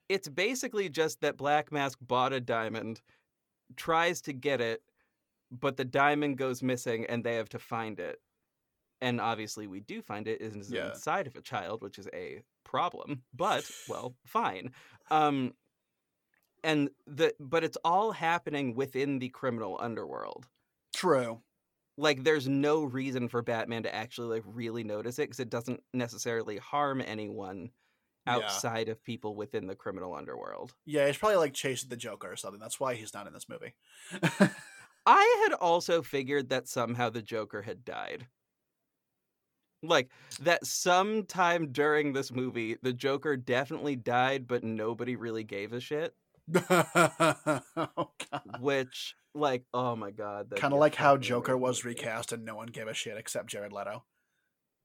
[0.09, 3.01] it's basically just that Black Mask bought a diamond,
[3.77, 4.81] tries to get it,
[5.51, 8.19] but the diamond goes missing and they have to find it.
[8.99, 10.89] And obviously we do find it is Yeah.
[10.89, 13.23] inside of a child, which is a problem.
[13.33, 14.73] But well, fine.
[15.09, 15.53] Um
[16.63, 20.47] and the but it's all happening within the criminal underworld
[20.93, 21.41] True.
[22.01, 25.81] Like there's no reason for Batman to actually like really notice it because it doesn't
[25.93, 27.69] necessarily harm anyone
[28.35, 28.45] Yeah.
[28.45, 30.73] outside of people within the criminal underworld.
[30.85, 32.59] Yeah, he's probably like chasing the Joker or something.
[32.59, 33.75] That's why he's not in this movie.
[35.05, 38.27] I had also figured that somehow the Joker had died.
[39.83, 45.79] Like that sometime during this movie, the Joker definitely died, but nobody really gave a
[45.79, 46.13] shit.
[46.69, 48.59] oh, God.
[48.59, 52.67] Which, like, oh my god, Kind of like how Joker was recast and no one
[52.67, 54.03] gave a shit except Jared Leto.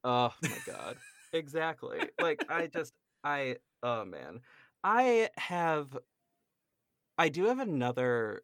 [0.05, 0.97] Oh my god.
[1.33, 1.99] exactly.
[2.21, 2.93] Like I just
[3.25, 4.41] I oh man.
[4.85, 5.97] I have
[7.19, 8.43] I do have another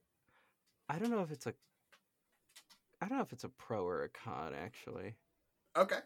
[0.88, 1.55] I don't know if it's a
[3.00, 5.14] I don't know if it's a pro or a con actually.
[5.76, 5.98] Okay.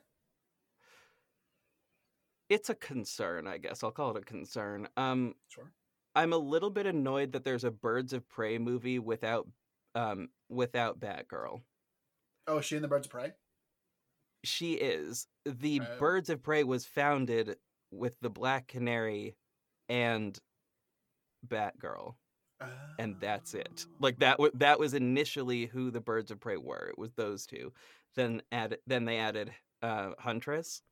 [2.49, 3.83] It's a concern, I guess.
[3.83, 4.89] I'll call it a concern.
[4.97, 5.73] Um Sure.
[6.15, 9.47] I'm a little bit annoyed that there's a Birds of Prey movie without
[9.97, 11.63] um without Batgirl.
[12.47, 13.33] Oh, is she in the Birds of Prey?
[14.45, 15.27] She is.
[15.45, 15.81] The.
[15.99, 17.57] Birds of Prey was founded
[17.91, 19.35] with the Black Canary
[19.89, 20.39] and
[21.47, 22.15] Batgirl.
[22.99, 23.87] and that's it.
[24.01, 26.89] Like that w- that was initially who the Birds of Prey were.
[26.89, 27.73] It was those two.
[28.15, 30.83] Then add then they added uh Huntress.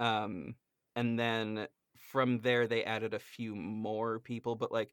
[0.00, 0.56] Um
[0.96, 1.68] and then
[1.98, 4.92] from there they added a few more people, but like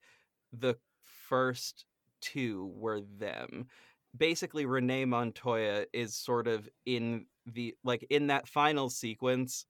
[0.53, 1.86] the first
[2.21, 3.67] two were them.
[4.15, 9.65] Basically Renee Montoya is sort of in the like in that final sequence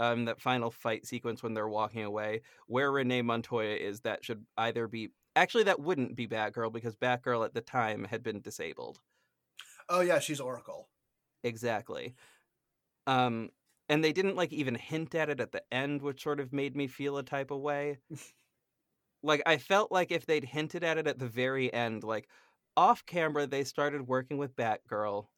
[0.00, 4.46] um that final fight sequence when they're walking away where Renee Montoya is that should
[4.58, 9.00] either be actually that wouldn't be Batgirl because Batgirl at the time had been disabled.
[9.88, 10.90] Oh yeah, she's Oracle.
[11.42, 12.14] Exactly.
[13.06, 13.50] Um
[13.88, 16.76] and they didn't like even hint at it at the end which sort of made
[16.76, 18.00] me feel a type of way.
[19.26, 22.28] like I felt like if they'd hinted at it at the very end like
[22.76, 25.28] off camera they started working with Batgirl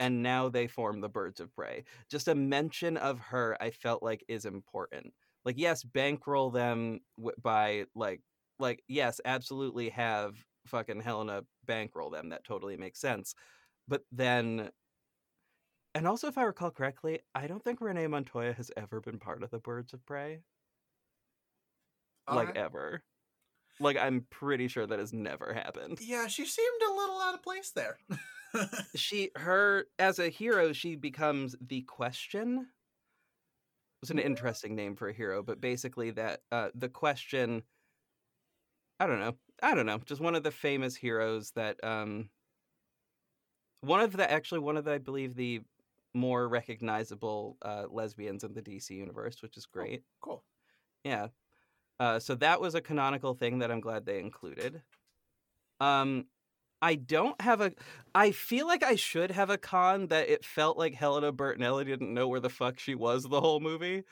[0.00, 1.84] and now they form the Birds of Prey.
[2.10, 5.14] Just a mention of her I felt like is important.
[5.44, 7.00] Like yes, bankroll them
[7.42, 8.22] by like
[8.58, 12.30] like yes, absolutely have fucking Helena bankroll them.
[12.30, 13.34] That totally makes sense.
[13.88, 14.70] But then
[15.96, 19.42] and also if I recall correctly, I don't think Renee Montoya has ever been part
[19.42, 20.42] of the Birds of Prey.
[22.34, 23.02] Like ever.
[23.78, 26.00] Like I'm pretty sure that has never happened.
[26.00, 27.98] Yeah, she seemed a little out of place there.
[28.94, 32.68] She her as a hero, she becomes the question.
[34.02, 37.64] It's an interesting name for a hero, but basically that uh the question
[38.98, 39.36] I don't know.
[39.62, 39.98] I don't know.
[39.98, 42.30] Just one of the famous heroes that um
[43.80, 45.60] one of the actually one of the I believe the
[46.14, 50.02] more recognizable uh lesbians in the DC universe, which is great.
[50.20, 50.44] cool.
[51.04, 51.28] Yeah.
[51.98, 54.82] Uh, so that was a canonical thing that I'm glad they included.
[55.80, 56.26] Um,
[56.82, 57.72] I don't have a.
[58.14, 62.12] I feel like I should have a con that it felt like Helena Bertinelli didn't
[62.12, 64.04] know where the fuck she was the whole movie,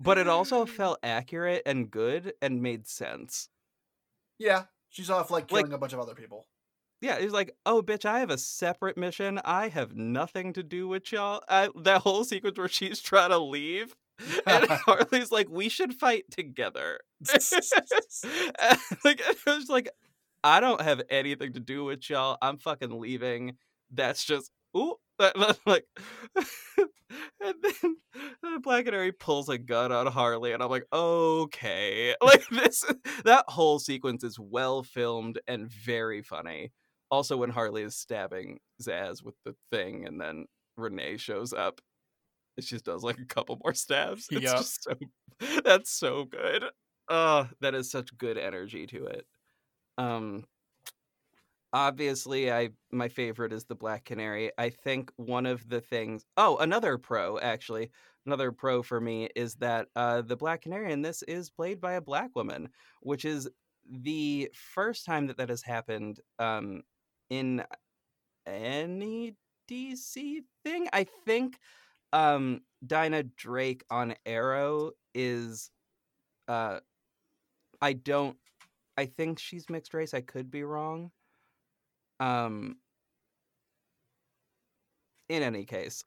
[0.00, 3.48] but it also felt accurate and good and made sense.
[4.38, 6.46] Yeah, she's off like Like- killing a bunch of other people.
[7.02, 9.38] Yeah, he's like, oh, bitch, I have a separate mission.
[9.44, 11.42] I have nothing to do with y'all.
[11.46, 13.94] I, that whole sequence where she's trying to leave,
[14.46, 17.00] and Harley's like, we should fight together.
[18.58, 19.88] And, like it was like
[20.42, 22.38] I don't have anything to do with y'all.
[22.40, 23.56] I'm fucking leaving.
[23.90, 24.96] That's just ooh.
[25.18, 25.86] Like,
[26.36, 27.96] and then
[28.44, 32.84] uh, Black Canary pulls a gun on Harley, and I'm like, okay, like this.
[33.24, 36.72] That whole sequence is well filmed and very funny.
[37.10, 40.46] Also, when Harley is stabbing Zsasz with the thing, and then
[40.76, 41.80] Renee shows up,
[42.56, 44.30] it just does like a couple more stabs.
[44.34, 44.54] It's Yep.
[44.54, 44.94] just so
[45.64, 46.64] that's so good.
[47.08, 49.26] Oh, that is such good energy to it.
[49.98, 50.46] Um
[51.72, 54.50] obviously I my favorite is the Black Canary.
[54.58, 57.90] I think one of the things Oh, another pro actually.
[58.24, 61.94] Another pro for me is that uh the Black Canary in this is played by
[61.94, 63.48] a black woman, which is
[63.88, 66.82] the first time that that has happened um
[67.30, 67.64] in
[68.46, 69.36] any
[69.68, 70.88] DC thing.
[70.92, 71.58] I think
[72.16, 75.70] um Dinah Drake on Arrow is
[76.48, 76.80] uh
[77.82, 78.38] I don't
[78.96, 80.14] I think she's mixed race.
[80.14, 81.10] I could be wrong.
[82.18, 82.78] Um
[85.28, 86.04] in any case,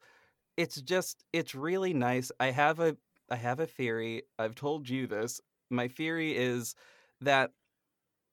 [0.56, 2.32] it's just it's really nice.
[2.40, 2.96] I have a
[3.30, 4.22] I have a theory.
[4.38, 5.40] I've told you this.
[5.70, 6.74] My theory is
[7.20, 7.52] that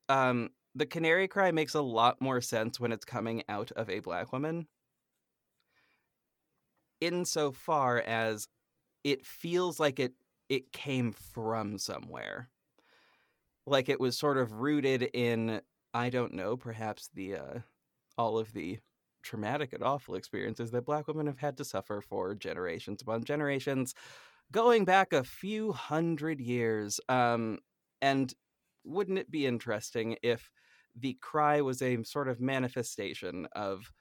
[0.10, 4.00] um the canary cry makes a lot more sense when it's coming out of a
[4.00, 4.68] black woman
[7.02, 8.48] insofar as
[9.04, 10.16] it feels like it
[10.50, 12.50] it came from somewhere.
[13.66, 15.62] Like it was sort of rooted in
[15.94, 17.60] i don't know perhaps the uh
[18.18, 18.80] all of the
[19.24, 23.94] traumatic and awful experiences that black women have had to suffer for generations upon generations
[24.52, 27.00] going back a few hundred years.
[27.10, 27.60] Um
[28.02, 28.34] and
[28.86, 30.52] wouldn't it be interesting if
[30.96, 33.92] the cry was a sort of manifestation of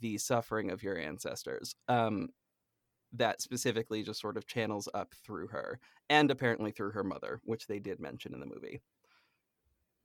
[0.00, 1.76] the suffering of your ancestors?
[1.88, 2.30] Um
[3.18, 7.66] that specifically just sort of channels up through her and apparently through her mother which
[7.66, 8.80] they did mention in the movie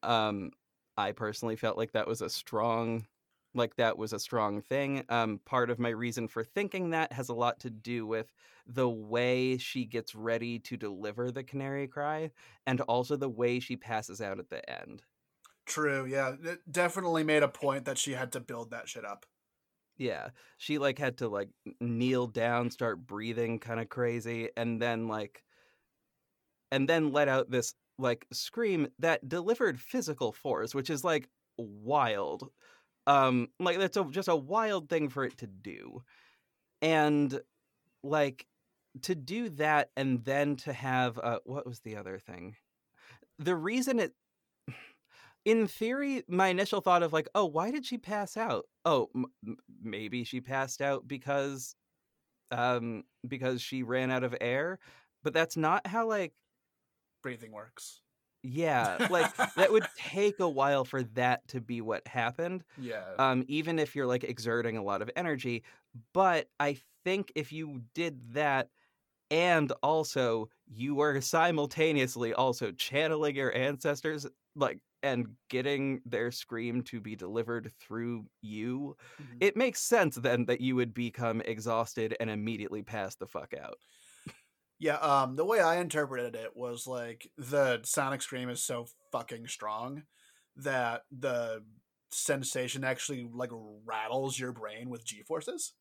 [0.03, 0.51] um
[0.97, 3.05] i personally felt like that was a strong
[3.53, 7.29] like that was a strong thing um part of my reason for thinking that has
[7.29, 8.33] a lot to do with
[8.65, 12.31] the way she gets ready to deliver the canary cry
[12.65, 15.03] and also the way she passes out at the end
[15.65, 16.35] True, yeah.
[16.43, 19.25] It definitely made a point that she had to build that shit up.
[20.01, 21.49] Yeah, she like had to like
[21.79, 25.43] kneel down, start breathing kind of crazy, and then like,
[26.71, 31.29] and then let out this like scream that delivered physical force, which is like
[31.59, 32.49] wild.
[33.05, 36.01] Um, like that's a, just a wild thing for it to do,
[36.81, 37.39] and
[38.03, 38.47] like
[39.03, 42.55] to do that, and then to have uh, what was the other thing?
[43.37, 44.15] The reason it
[45.45, 48.65] in theory, my initial thought of like, oh, why did she pass out?
[48.85, 51.75] Oh, m- maybe she passed out because,
[52.51, 54.79] um, because she ran out of air.
[55.23, 56.33] But that's not how like,
[57.23, 58.01] Breathing works.
[58.43, 62.63] yeah, like that would take a while for that to be what happened.
[62.77, 63.03] Yeah.
[63.19, 65.63] Um, even if you're like exerting a lot of energy.
[66.13, 68.69] But I think if you did that.
[69.29, 77.01] And also, you were simultaneously also channeling your ancestors, like, and getting their scream to
[77.01, 78.95] be delivered through you.
[79.19, 79.41] Mhm.
[79.41, 83.79] It makes sense then that you would become exhausted and immediately pass the fuck out.
[84.79, 89.47] Yeah, um, the way I interpreted it was like the sonic scream is so fucking
[89.47, 90.05] strong
[90.55, 91.65] that the
[92.11, 95.75] sensation actually like rattles your brain with G forces.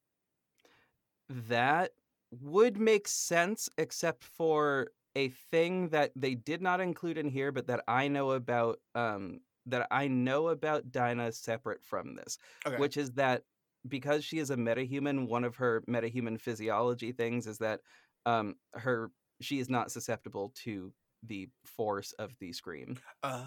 [1.28, 1.92] That
[2.30, 7.66] would make sense, except for a thing that they did not include in here, but
[7.68, 8.78] that I know about.
[8.94, 12.78] Um, that I know about Dinah separate from this, Okay.
[12.78, 13.42] which is that
[13.86, 17.80] because she is a metahuman, one of her metahuman physiology things is that
[18.24, 20.92] um, her she is not susceptible to
[21.22, 23.46] the force of the scream, oh.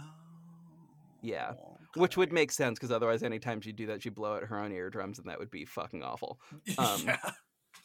[1.22, 1.54] Yeah.
[1.96, 4.72] which would make sense because otherwise, anytime she'd do that, she'd blow out her own
[4.72, 6.40] eardrums, and that would be fucking awful.
[6.78, 7.18] um, yeah.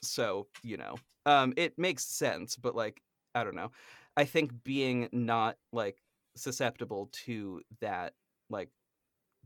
[0.03, 3.01] so you know um it makes sense but like
[3.35, 3.71] i don't know.
[4.17, 6.03] I think being not like
[6.37, 8.15] susceptible to that
[8.51, 8.71] like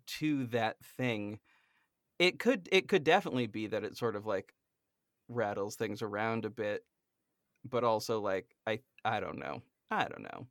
[0.06, 1.40] to that thing
[2.18, 4.54] it could it could definitely be that it sort of like
[5.28, 6.84] rattles things around a bit
[7.68, 10.46] but also like i i don't know i don't know.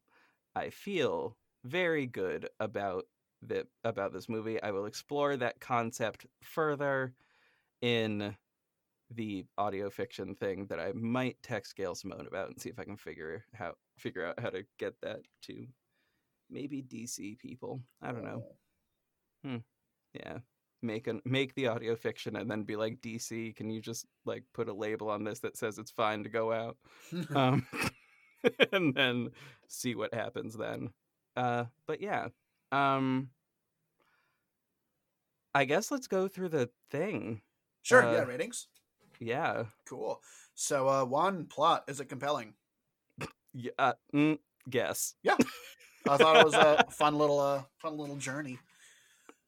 [0.55, 3.05] I feel very good about
[3.41, 4.61] the about this movie.
[4.61, 7.13] I will explore that concept further
[7.81, 8.35] in
[9.15, 12.83] the audio fiction thing that I might text Gail Simone about and see if I
[12.83, 15.67] can figure how figure out how to get that to
[16.49, 17.81] maybe DC people.
[18.01, 18.43] I don't know.
[20.13, 20.39] Yeah.
[20.81, 24.43] Make an make the audio fiction and then be like DC, can you just like
[24.53, 26.77] put a label on this that says it's fine to go out?
[27.35, 27.65] Um
[28.71, 29.29] and then
[29.67, 30.89] see what happens then.
[31.35, 32.27] Uh but yeah.
[32.71, 33.29] Um
[35.53, 37.41] I guess let's go through the thing.
[37.83, 38.03] sure.
[38.05, 38.23] uh, yeah.
[38.23, 38.67] Ratings.
[39.21, 39.65] Yeah.
[39.87, 40.19] Cool.
[40.55, 42.55] So, uh, one plot is it compelling?
[43.53, 45.13] Yeah, uh, mm, guess.
[46.09, 48.57] I thought it was a fun little, uh, fun little journey.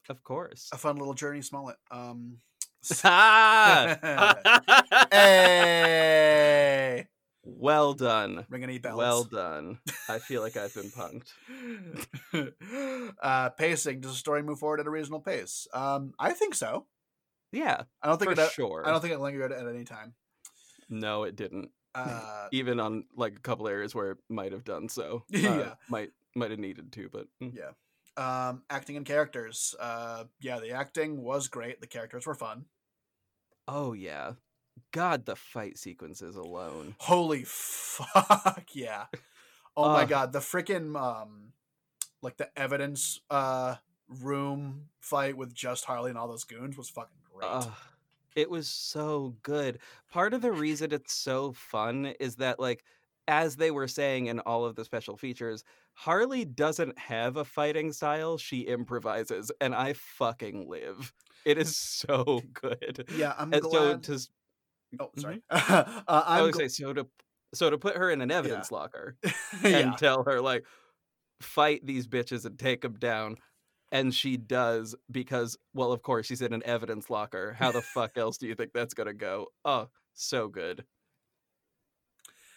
[0.08, 0.68] Of course.
[0.72, 1.76] A fun little journey, Smollett.
[1.90, 2.38] Um,
[5.10, 7.06] hey,
[7.42, 8.44] well done.
[8.50, 8.98] ring any bells?
[8.98, 9.78] Well done.
[10.08, 11.32] I feel like I've been punked.
[13.22, 14.00] uh, pacing.
[14.00, 15.66] Does the story move forward at a reasonable pace?
[15.72, 16.86] Um, I think so.
[17.54, 18.50] Yeah, I don't think for it.
[18.50, 18.82] sure.
[18.86, 20.14] I don't think it lingered at any time.
[20.90, 21.70] No, it didn't.
[21.94, 25.24] Uh, Even on like a couple areas where it might have done so.
[25.34, 25.74] Uh, Yeah.
[25.88, 27.54] might might have needed to, but mm.
[27.56, 27.70] yeah.
[28.16, 29.74] Um, acting and characters.
[29.78, 31.80] Uh, yeah, the acting was great.
[31.80, 32.66] The characters were fun.
[33.68, 34.32] oh yeah.
[34.90, 36.96] God, the fight sequences alone.
[36.98, 39.06] Holy fuck, yeah.
[39.76, 41.52] Oh my god, the freaking um
[42.22, 43.76] like the evidence uh
[44.08, 47.48] room fight with just Harley and all those goons was fucking great.
[47.50, 47.72] Ugh,
[48.36, 49.78] it was so good.
[50.10, 52.84] Part of the reason it's so fun is that like
[53.28, 55.64] as they were saying in all of the special features,
[55.94, 61.12] Harley doesn't have a fighting style, she improvises and I fucking live.
[61.44, 63.08] It is so good.
[63.08, 64.02] yeah, I'm And so glad.
[64.04, 64.18] to
[65.00, 65.42] oh, sorry.
[65.50, 67.06] I uh, I'm would gl- say so to
[67.54, 69.16] so to put her in an evidence locker
[69.62, 69.78] yeah.
[69.78, 70.64] and tell her like
[71.40, 73.36] fight these bitches and take them down
[73.94, 77.54] and she does because well of course she's in an evidence locker.
[77.54, 79.48] How the fuck else do you think that's gonna go?
[79.64, 80.84] Oh so good.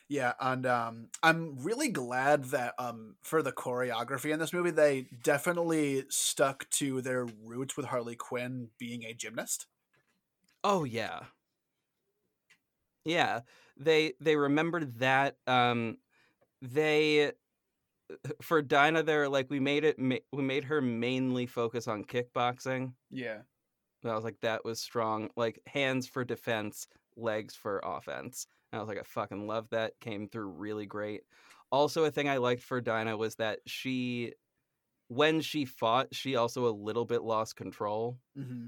[0.10, 5.08] Yeah, and um, I'm really glad that um, for the choreography in this movie, they
[5.24, 9.68] definitely stuck to their roots with Harley Quinn being a gymnast.
[10.64, 11.26] oh yeah.
[13.04, 13.42] Yeah
[13.80, 15.98] they they remembered that um
[16.62, 17.32] they
[18.42, 22.94] for dinah they're like we made it ma- we made her mainly focus on kickboxing
[23.10, 23.44] Yeah.
[24.04, 25.30] And I was like, that was strong.
[25.36, 28.48] Like hands for defense, legs for offense.
[28.72, 30.00] And I was like, I fucking love that.
[30.00, 31.24] Came through really great.
[31.72, 34.34] Also, a thing I liked for Dinah was that she,
[35.10, 38.68] when she fought, she also a little bit lost control, hmm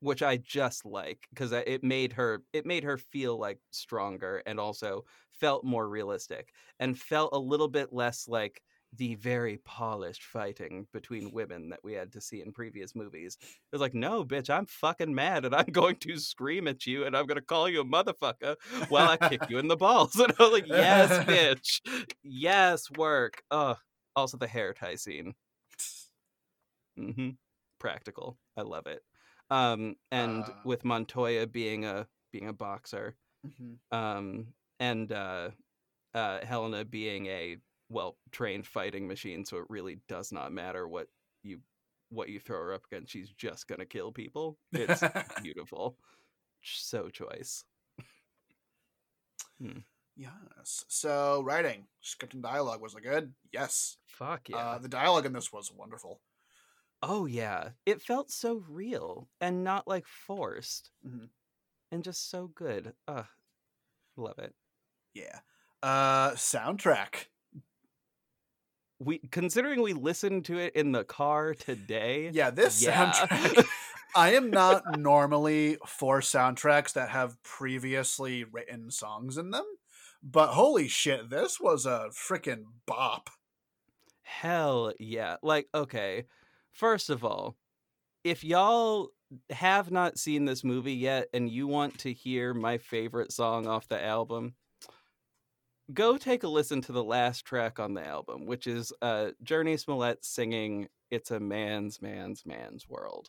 [0.00, 4.58] which I just like because it made her it made her feel like stronger and
[4.58, 8.62] also felt more realistic and felt a little bit less like
[8.96, 13.38] the very polished fighting between women that we had to see in previous movies.
[13.40, 17.04] It was like, no, bitch, I'm fucking mad and I'm going to scream at you
[17.04, 18.56] and I'm going to call you a motherfucker
[18.88, 20.16] while I kick you in the balls.
[20.20, 21.80] And I was like, yes, bitch.
[22.22, 23.42] Yes, work.
[23.50, 23.76] Ugh.
[24.16, 25.34] Also, the hair tie scene.
[26.98, 27.30] Mm-hmm.
[27.78, 28.38] Practical.
[28.56, 29.02] I love it.
[29.50, 30.52] Um, and Uh.
[30.64, 33.16] with Montoya being a being a boxer,
[33.58, 34.46] hmm um,
[34.78, 35.50] and uh,
[36.14, 37.56] uh, Helena being a
[37.88, 41.08] well trained fighting machine, so it really does not matter what
[41.42, 41.60] you
[42.10, 43.12] what you throw her up against.
[43.12, 44.58] She's just gonna kill people.
[44.72, 45.02] It's
[45.42, 45.96] beautiful.
[46.62, 47.64] So choice.
[50.16, 50.84] yes.
[50.88, 53.32] So writing, script, and dialogue was it good?
[53.52, 53.96] Yes.
[54.06, 54.56] Fuck yeah.
[54.58, 56.20] Uh, the dialogue in this was wonderful.
[57.02, 57.70] Oh yeah.
[57.86, 61.30] It felt so real and not like forced, Mhm.
[61.90, 62.94] and just so good.
[63.08, 63.26] Ugh,
[64.16, 64.54] love it.
[65.14, 65.40] Yeah.
[65.82, 67.26] Uh, soundtrack.
[68.98, 72.28] We considering we listened to it in the car today.
[72.32, 73.12] Yeah, this Yeah.
[73.12, 73.66] soundtrack.
[74.14, 79.64] I am not normally for soundtracks that have previously written songs in them,
[80.22, 83.30] but holy shit, this was a freaking bop.
[84.22, 85.36] Hell yeah.
[85.42, 86.26] Like, okay,
[86.80, 87.56] first of all,
[88.24, 89.10] if y'all
[89.50, 93.86] have not seen this movie yet and you want to hear my favorite song off
[93.86, 94.54] the album,
[95.92, 99.78] go take a listen to the last track on the album, which is uh, Jurnee
[99.78, 103.28] Smollett singing It's a Man's, Man's, Man's World,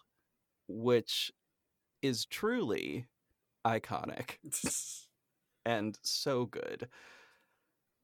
[0.69, 1.33] which
[2.01, 3.05] is truly
[3.67, 4.37] iconic
[5.65, 6.87] and so good.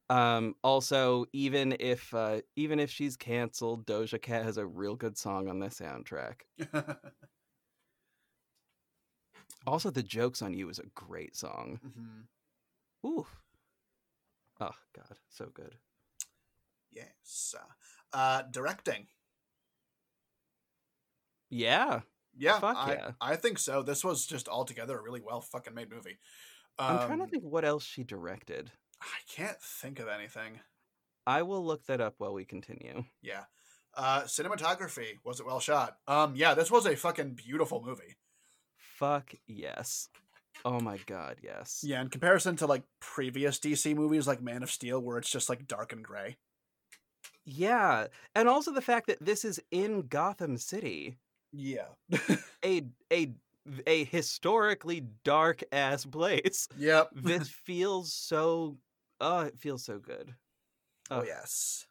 [0.09, 5.17] Um, also, even if uh, even if she's canceled, Doja Cat has a real good
[5.17, 6.41] song on the soundtrack.
[9.65, 11.79] Also, "The Jokes on You" is a great song.
[11.83, 12.27] Mhm.
[13.09, 13.27] Ooh,
[14.61, 15.75] oh god, so good.
[16.89, 17.53] Yes.
[18.13, 19.07] Uh, directing.
[21.49, 22.01] Yeah,
[22.35, 23.11] Yeah, Fuck I, yeah.
[23.19, 23.81] I think so.
[23.81, 26.17] This was just altogether a really well fucking made movie.
[26.79, 28.71] I'm trying to Um, think what else she directed.
[29.01, 30.59] I can't think of anything.
[31.25, 33.03] I will look that up while we continue.
[33.21, 33.43] Yeah.
[33.95, 35.97] Uh, cinematography was it well shot?
[36.07, 38.15] Um, yeah, this was a fucking beautiful movie.
[38.77, 40.09] Fuck yes.
[40.65, 41.81] Oh my god, yes.
[41.83, 45.49] Yeah, in comparison to like previous DC movies like Man of Steel, where it's just
[45.49, 46.37] like dark and gray.
[47.45, 51.17] Yeah, and also the fact that this is in Gotham City,
[51.51, 51.87] Yeah.
[52.65, 53.33] a a
[53.85, 56.67] a historically dark ass place.
[56.77, 57.09] yep.
[57.13, 58.77] This feels so
[59.19, 60.33] oh, it feels so good.
[61.09, 61.25] oh Ugh.
[61.27, 61.85] yes.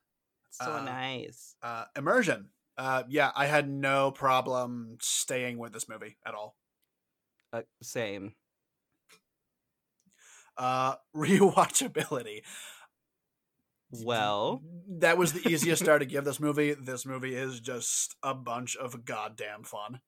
[0.51, 1.57] So Uh, nice.
[1.63, 2.51] Uh, immersion.
[2.79, 6.57] Uh, yeah, I had no problem staying with this movie at all.
[7.53, 8.35] uh, same.
[10.57, 12.43] Uh, rewatchability.
[13.91, 16.75] Well, that was the easiest star to give this movie.
[16.75, 20.01] This movie is just a bunch of goddamn fun.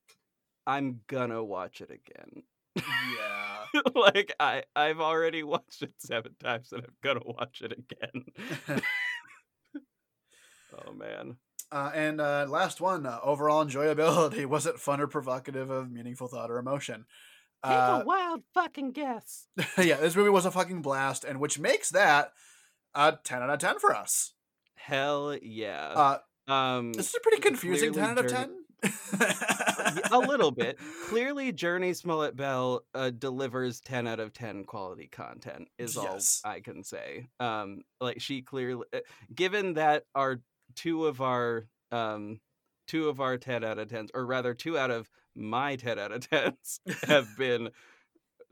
[0.67, 2.43] I'm gonna watch it again.
[2.75, 3.81] Yeah.
[3.95, 8.25] like I I've already watched it seven times and I'm gonna watch it again.
[10.87, 11.37] oh man.
[11.71, 14.45] Uh, and uh, last one, uh, overall enjoyability.
[14.45, 17.05] Was it fun or provocative of meaningful thought or emotion?
[17.63, 19.47] Take Uh, a wild fucking guess.
[19.77, 22.31] yeah, this movie was a fucking blast, and which makes that
[22.95, 24.33] a 10 out of 10 for us.
[24.75, 26.17] Hell yeah.
[26.47, 28.49] Uh, um this is a pretty confusing 10 out of 10.
[30.11, 30.77] A little bit.
[31.07, 35.67] Clearly, Jurnee Smollett Bell uh, delivers ten out of ten quality content.
[35.77, 36.41] Is Yes.
[36.43, 37.27] all I can say.
[37.39, 38.99] Um, like she clearly, uh,
[39.33, 40.41] given that our
[40.75, 42.39] two of our um,
[42.87, 46.11] two of our ten out of tens, or rather two out of my ten out
[46.11, 47.69] of tens, have been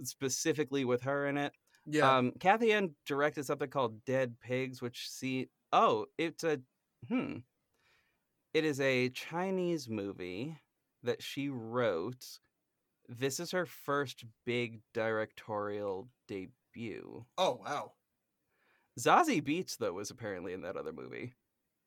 [0.03, 1.53] specifically with her in it.
[1.85, 2.17] Yeah.
[2.17, 6.59] Um, Cathy Yan directed something called Dead Pigs, which see oh, it's a
[7.07, 7.37] hmm.
[8.57, 10.57] It is a Chinese movie
[11.03, 12.39] that she wrote.
[13.07, 17.23] This is her first big directorial debut.
[17.37, 17.91] oh, wow.
[18.99, 21.35] Zazie Beetz though was apparently in that other movie.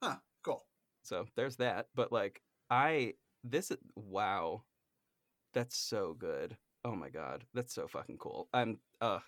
[0.00, 0.18] Huh.
[0.44, 0.64] Cool.
[1.02, 1.88] So there's that.
[1.96, 2.40] But like
[2.70, 4.62] I this is wow.
[5.52, 6.56] That's so good.
[6.84, 7.42] Oh my god.
[7.52, 8.46] That's so fucking cool.
[8.54, 9.18] I'm uh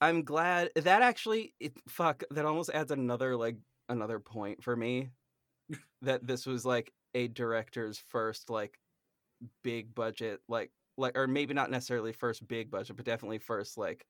[0.00, 3.56] I'm glad that actually it fuck that almost adds another like
[3.88, 5.10] another point for me
[6.02, 8.78] that this was like a director's first like
[9.62, 14.06] big budget like like or maybe not necessarily first big budget but definitely first like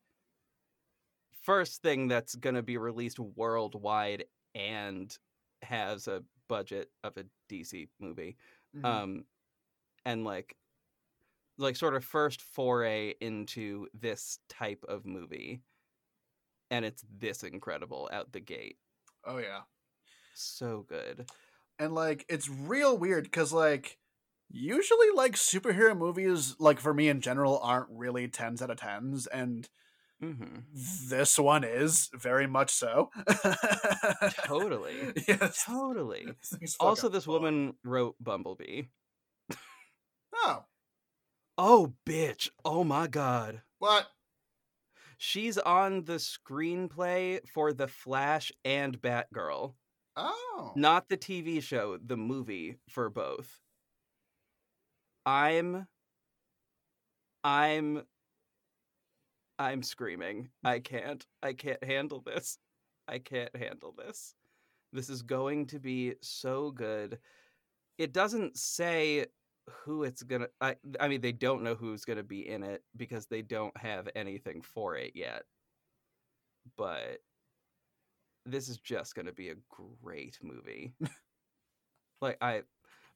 [1.42, 5.16] first thing that's going to be released worldwide and
[5.62, 8.36] has a budget of a DC movie.
[8.76, 8.84] Mhm.
[8.84, 9.24] Um
[10.04, 10.56] and like
[11.58, 15.62] like sort of first foray into this type of movie.
[16.70, 18.78] And it's this incredible out the gate.
[19.24, 19.60] oh, yeah.
[20.34, 21.26] So good.
[21.83, 23.99] And like it's real weird because like
[24.51, 29.26] usually like superhero movies like for me in general aren't really 10s out of 10s
[29.33, 29.68] and
[30.20, 30.61] hmm
[31.09, 33.11] this one is very much so
[34.45, 35.12] Totally.
[35.28, 36.28] yes Totally.
[36.78, 37.35] Also, this fun.
[37.35, 38.83] woman wrote Bumblebee.
[40.35, 40.64] oh
[41.59, 42.49] Oh, bitch.
[42.64, 43.62] Oh my god.
[43.78, 44.07] what
[45.18, 49.74] She's on the screenplay for The Flash and Batgirl.
[50.16, 53.60] Oh Not the TV show, the movie for both.
[55.24, 55.86] I'm
[57.44, 58.02] I'm
[59.58, 60.50] I'm screaming.
[60.64, 61.24] I can't.
[61.42, 62.58] I can't handle this.
[63.08, 64.34] I can't handle this.
[64.92, 67.18] This is going to be so good.
[67.98, 69.26] It doesn't say
[69.70, 72.62] who it's going to I I mean they don't know who's going to be in
[72.64, 75.44] it because they don't have anything for it yet.
[76.76, 77.20] But
[78.47, 79.57] this is just going to be a
[80.03, 80.93] great movie.
[82.20, 82.62] like I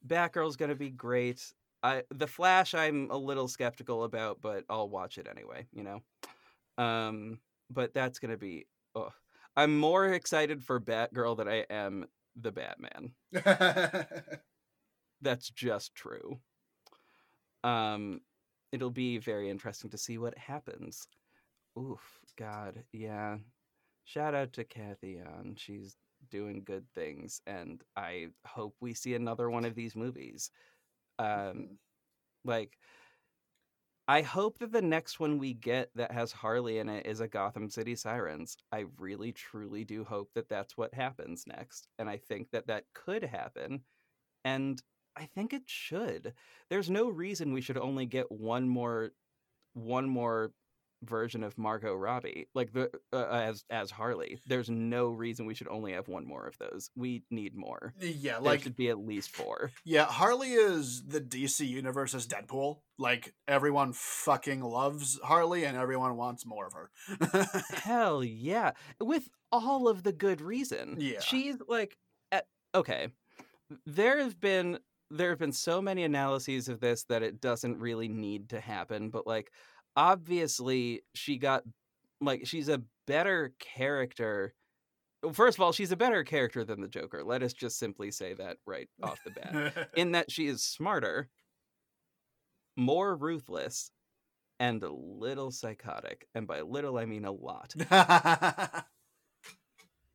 [0.05, 1.53] Batgirl's going to be great.
[1.83, 6.01] I The Flash I'm a little skeptical about, but I'll watch it anyway, you know.
[6.83, 9.11] Um but that's going to be oh,
[9.55, 12.05] I'm more excited for Batgirl than I am
[12.35, 13.11] the Batman.
[15.21, 16.39] That's just true.
[17.63, 18.21] Um
[18.71, 21.07] it'll be very interesting to see what happens.
[21.77, 23.37] Oof, god, yeah.
[24.07, 25.55] Shout out to Cathy Yan.
[25.57, 25.97] She's
[26.31, 30.49] doing good things and I hope we see another one of these movies.
[31.19, 31.77] Um
[32.45, 32.77] like
[34.07, 37.27] I hope that the next one we get that has Harley in it is a
[37.27, 38.55] Gotham City Sirens.
[38.71, 42.85] I really truly do hope that that's what happens next and I think that that
[42.93, 43.81] could happen
[44.45, 44.81] and
[45.17, 46.33] I think it should.
[46.69, 49.11] There's no reason we should only get one more
[49.73, 50.53] one more
[51.03, 54.39] version of Margot Robbie like the uh, as as Harley.
[54.47, 56.89] There's no reason we should only have one more of those.
[56.95, 57.93] We need more.
[57.99, 59.71] yeah There like should be at least four.
[59.85, 66.45] yeah harley is the dc universe's deadpool like everyone fucking loves harley and everyone wants
[66.45, 66.89] more of her
[67.83, 68.71] Hell yeah.
[68.99, 70.97] With all of the good reason.
[70.99, 71.19] Yeah.
[71.21, 71.97] She's like
[72.31, 72.45] at,
[72.75, 73.09] okay.
[73.85, 74.79] There have been
[75.09, 79.09] there have been so many analyses of this that it doesn't really need to happen,
[79.09, 79.51] but like
[79.97, 81.63] obviously she got
[82.21, 84.53] like she's a better character.
[85.33, 87.23] First of all, she's a better character than the Joker.
[87.23, 89.89] Let us just simply say that right off the bat.
[89.97, 91.27] In that she is smarter,
[92.77, 93.91] more ruthless,
[94.59, 96.27] and a little psychotic.
[96.35, 97.73] And by little I mean a lot.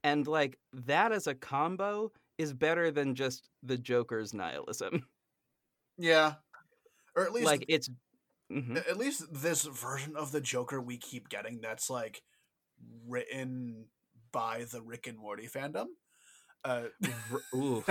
[0.04, 5.06] and like that as a combo is better than just the joker's nihilism
[5.98, 6.34] yeah
[7.14, 7.88] or at least like it's
[8.51, 8.76] Mhm.
[8.88, 12.22] at least this version of the Joker we keep getting that's like
[13.07, 13.86] written
[14.32, 15.86] by the Rick and Morty fandom.
[16.64, 16.84] Uh,
[17.55, 17.82] Ooh.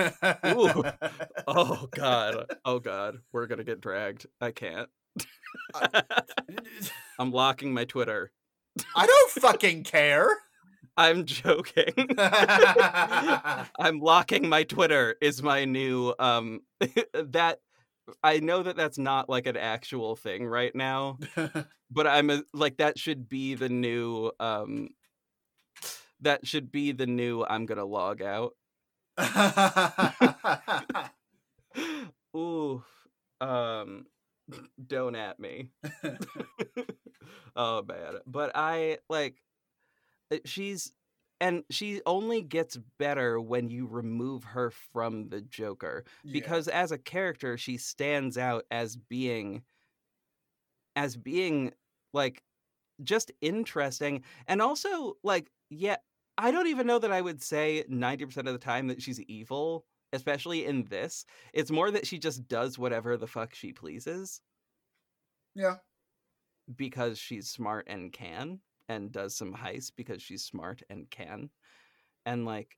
[0.46, 0.84] Ooh.
[1.46, 2.46] Oh god.
[2.64, 3.18] Oh god.
[3.32, 4.26] We're gonna get dragged.
[4.40, 4.88] I can't.
[7.18, 8.30] I'm locking my Twitter.
[8.96, 10.28] I don't fucking care.
[10.96, 11.92] I'm joking.
[12.18, 16.60] I'm locking my Twitter is my new um
[17.14, 17.60] that
[18.22, 21.18] I know that that's not like an actual thing right now,
[21.90, 24.90] but I'm a, like that should be the new um
[26.20, 28.54] that should be the new I'm going to log out.
[32.36, 32.82] Ooh.
[33.40, 34.06] Um
[34.84, 35.70] don't at me.
[37.56, 38.18] oh man.
[38.26, 39.36] But I like
[40.32, 40.92] uh, she's
[41.42, 46.32] and she only gets better when you remove her from the Joker Yeah.
[46.32, 49.64] because as a character she stands out as being
[50.94, 51.72] as being
[52.12, 52.42] like
[53.02, 55.96] just interesting and also like yeah
[56.38, 59.84] i don't even know that i would say 90% of the time that she's evil
[60.12, 61.24] especially in this
[61.54, 64.40] it's more that she just does whatever the fuck she pleases
[65.54, 65.76] yeah.
[66.76, 68.60] because she's smart and can
[68.92, 71.48] and does some heists because she's smart and can
[72.26, 72.76] and like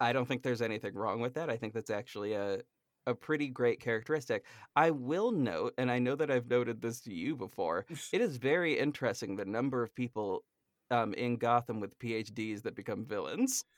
[0.00, 2.60] i don't think there's anything wrong with that i think that's actually a
[3.06, 4.44] a pretty great characteristic.
[4.76, 8.36] I will note and i know that i've noted this to you before it is
[8.36, 10.44] very interesting the number of people
[10.90, 13.64] um, in gotham with phds that become villains.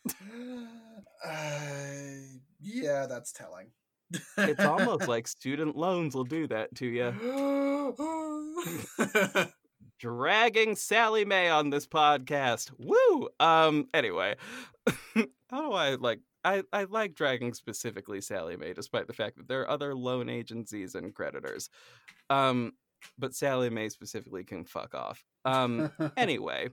[1.27, 2.21] Uh,
[2.61, 3.69] yeah, that's telling.
[4.37, 7.11] it's almost like student loans will do that to you
[9.99, 12.71] dragging Sallie Mae on this podcast.
[12.79, 13.29] Woo!
[13.41, 14.37] Um anyway,
[15.51, 19.49] how do I like I, I like dragging specifically Sallie Mae, despite the fact that
[19.49, 21.71] there are other loan agencies and creditors.
[22.29, 22.73] Um,
[23.19, 25.25] but Sallie Mae specifically can fuck off.
[25.45, 26.69] Um, anyway,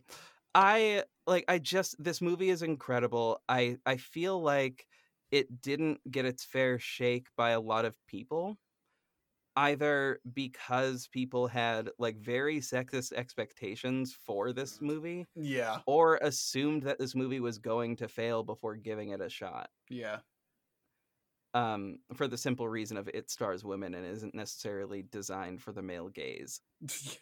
[0.53, 3.41] I like I just this movie is incredible.
[3.47, 4.85] I I feel like
[5.31, 8.57] it didn't get its fair shake by a lot of people
[9.55, 16.99] either because people had like very sexist expectations for this movie yeah, or assumed that
[16.99, 19.69] this movie was going to fail before giving it a shot.
[19.89, 20.19] Yeah.
[21.53, 25.81] um for the simple reason of it stars women and isn't necessarily designed for the
[25.81, 26.61] male gaze.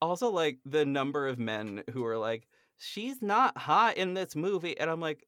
[0.00, 4.78] Also like the number of men who are like she's not hot in this movie
[4.78, 5.26] and i'm like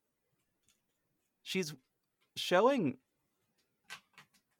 [1.42, 1.74] she's
[2.36, 2.96] showing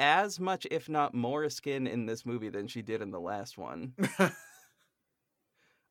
[0.01, 3.57] as much if not more skin in this movie than she did in the last
[3.59, 3.95] one.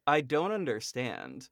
[0.08, 1.50] I don't understand.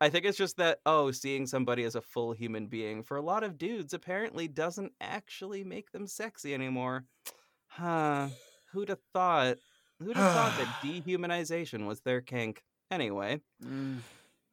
[0.00, 3.22] I think it's just that oh seeing somebody as a full human being for a
[3.22, 7.04] lot of dudes apparently doesn't actually make them sexy anymore.
[7.66, 8.28] Huh.
[8.72, 9.58] Who'd have thought
[9.98, 12.64] who'd have thought that dehumanization was their kink?
[12.90, 13.98] Anyway Mm.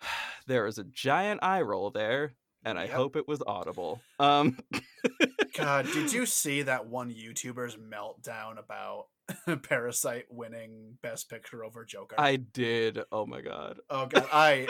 [0.47, 2.33] there was a giant eye roll there
[2.65, 2.93] and i Yep.
[2.93, 4.01] hope it was audible.
[4.19, 4.57] Um
[5.57, 9.07] God, did you see that one YouTuber's meltdown about
[9.63, 12.15] Parasite winning Best Picture over Joker?
[12.17, 14.67] i did oh my god oh God, I,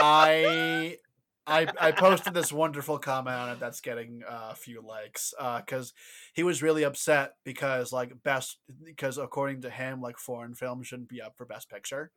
[0.00, 0.96] I,
[1.46, 5.34] I, I posted this wonderful comment on it that's getting uh, a few likes
[5.66, 5.92] because
[6.34, 11.08] he was really upset because like best because according to him like foreign films shouldn't
[11.08, 12.12] be up for Best Picture.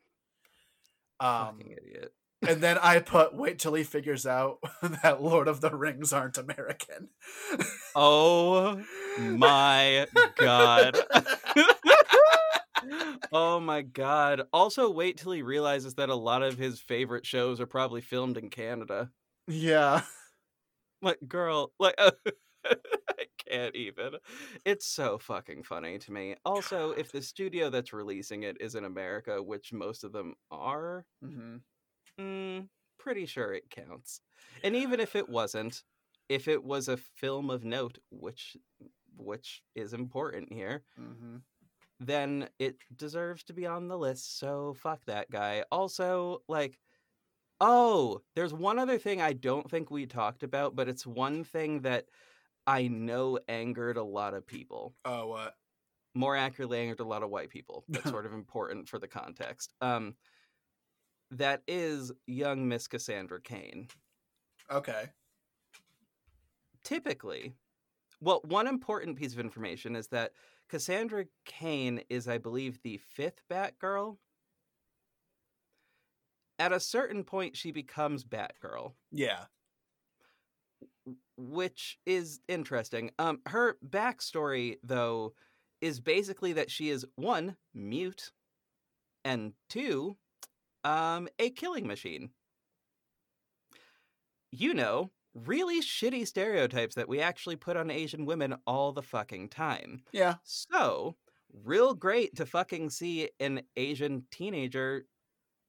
[1.19, 2.13] Um, fucking idiot
[2.47, 4.59] and then I put wait till he figures out
[5.03, 7.09] that Lord of the Rings aren't American.
[7.95, 8.81] oh
[9.17, 10.97] my god.
[13.31, 14.43] Oh my god.
[14.53, 18.37] Also wait till he realizes that a lot of his favorite shows are probably filmed
[18.37, 19.09] in canada.
[19.47, 20.01] Yeah.
[21.01, 21.95] like girl like
[22.65, 24.11] i can't even.
[24.65, 26.35] It's so fucking funny to me.
[26.45, 31.05] Also if the studio that's releasing it is in america which most of them are
[31.23, 31.57] hmm
[32.19, 32.67] mm,
[32.97, 34.21] pretty sure it counts
[34.63, 35.83] and even if it wasn't
[36.29, 38.57] if it was a film of note which
[39.15, 41.37] which is important here hmm
[41.99, 44.37] then it deserves to be on the list.
[44.37, 45.63] So fuck that guy.
[45.71, 46.79] Also, like,
[47.61, 51.81] oh, there's one other thing I don't think we talked about, but it's one thing
[51.81, 52.05] that
[52.67, 54.95] I know angered a lot of people.
[55.05, 55.55] Oh, what?
[56.13, 57.85] More accurately, angered a lot of white people.
[57.87, 59.73] That's sort of important for the context.
[59.81, 60.15] Um,
[61.31, 63.87] that is young Miss Cassandra Cain.
[64.71, 65.05] Okay.
[66.83, 67.53] typically
[68.21, 70.31] well one important piece of information is that
[70.69, 74.17] cassandra cain is i believe the fifth batgirl
[76.57, 79.45] at a certain point she becomes batgirl Yeah.
[81.37, 85.33] which is interesting um her backstory though
[85.81, 88.31] is basically that she is one mute
[89.23, 90.17] and two
[90.85, 92.29] um a killing machine
[94.51, 99.49] you know really shitty stereotypes that we actually put on asian women all the fucking
[99.49, 100.35] time Yeah.
[100.43, 101.17] so
[101.63, 105.05] real great to fucking see an asian teenager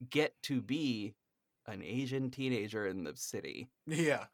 [0.09, 1.15] get to be
[1.67, 4.25] an asian teenager in the city Yeah.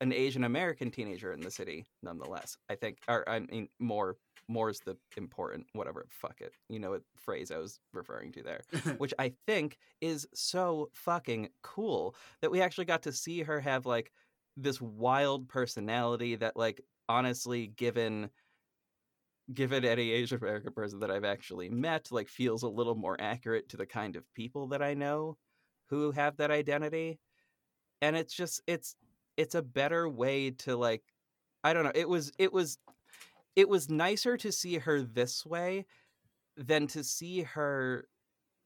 [0.00, 2.56] An Asian American teenager in the city, nonetheless.
[2.68, 4.16] I think, or I mean, more,
[4.48, 6.06] more is the important, whatever.
[6.10, 8.62] Fuck it, you know what phrase I was referring to there,
[8.98, 13.86] which I think is so fucking cool that we actually got to see her have
[13.86, 14.12] like
[14.56, 18.30] this wild personality that, like, honestly, given
[19.52, 23.68] given any Asian American person that I've actually met, like, feels a little more accurate
[23.70, 25.36] to the kind of people that I know
[25.88, 27.20] who have that identity.
[28.00, 28.96] And it's just, it's
[29.36, 31.02] it's a better way to like
[31.62, 32.78] i don't know it was it was
[33.56, 35.86] it was nicer to see her this way
[36.56, 38.08] than to see her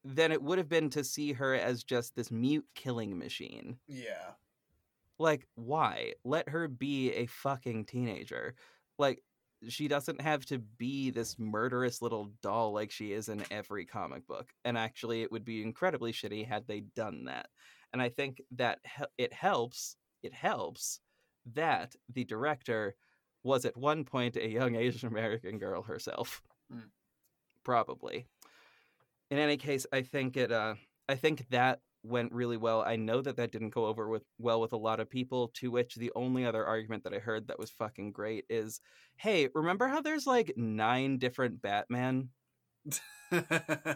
[0.04, 3.78] than it would have been to see her as just this mute killing machine.
[3.86, 4.32] Yeah.
[5.18, 6.14] like why?
[6.24, 8.54] Let her be a fucking teenager.
[8.98, 9.22] Like
[9.68, 14.24] she doesn't have to be this murderous little doll like she is in every comic
[14.28, 17.48] book and actually it would be incredibly shitty had they done that.
[17.92, 18.78] And i think that
[19.18, 21.00] it helps it helps
[21.54, 22.94] that the director
[23.42, 26.42] was at one point a young asian american girl herself.
[26.72, 26.84] Mm.
[27.64, 28.26] probably.
[29.30, 30.74] In any case i think it uh
[31.08, 32.82] i think that went really well.
[32.82, 35.70] I know that that didn't go over with well with a lot of people to
[35.70, 38.80] which the only other argument that i heard that was fucking great is
[39.16, 42.30] hey remember how there's like nine different batman?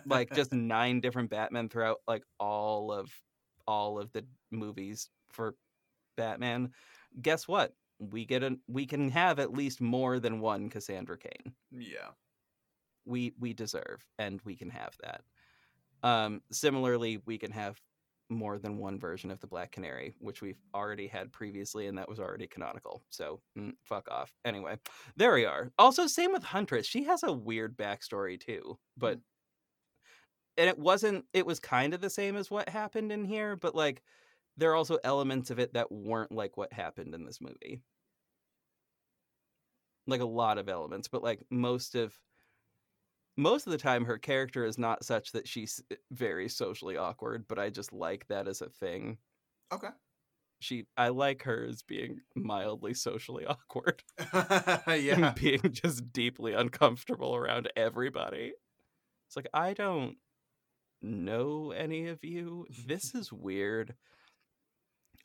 [0.07, 3.11] Like just nine different batman throughout like all of
[3.67, 5.55] all of the movies for
[6.17, 6.71] batman
[7.21, 7.75] guess what?
[7.99, 12.11] We get a we can have at least more than one cassandra cain yeah.
[13.05, 15.23] we we deserve and we can have that.
[16.03, 17.81] Um similarly we can have
[18.29, 22.09] more than one version of the black canary which we've already had previously and that
[22.09, 23.03] was already canonical.
[23.11, 24.33] So mm, fuck off.
[24.45, 24.79] Anyway
[25.17, 25.71] there we are.
[25.79, 26.87] Also same with huntress.
[26.87, 29.21] She has a weird backstory too but
[30.57, 33.75] and it wasn't it was kind of the same as what happened in here but
[33.75, 34.03] like
[34.57, 37.81] there are also elements of it that weren't like what happened in this movie.
[40.07, 42.15] Like a lot of elements but like most of
[43.37, 47.47] most of the time her character is not such that she's eh, very socially awkward
[47.49, 49.19] but i just like that as a thing.
[49.73, 49.89] Okay.
[50.59, 54.03] she i like her as being mildly socially awkward
[54.89, 55.29] yeah.
[55.29, 58.53] and being just deeply uncomfortable around everybody.
[59.29, 60.17] It's like i don't
[61.01, 62.67] know any of you.
[62.87, 63.95] This is weird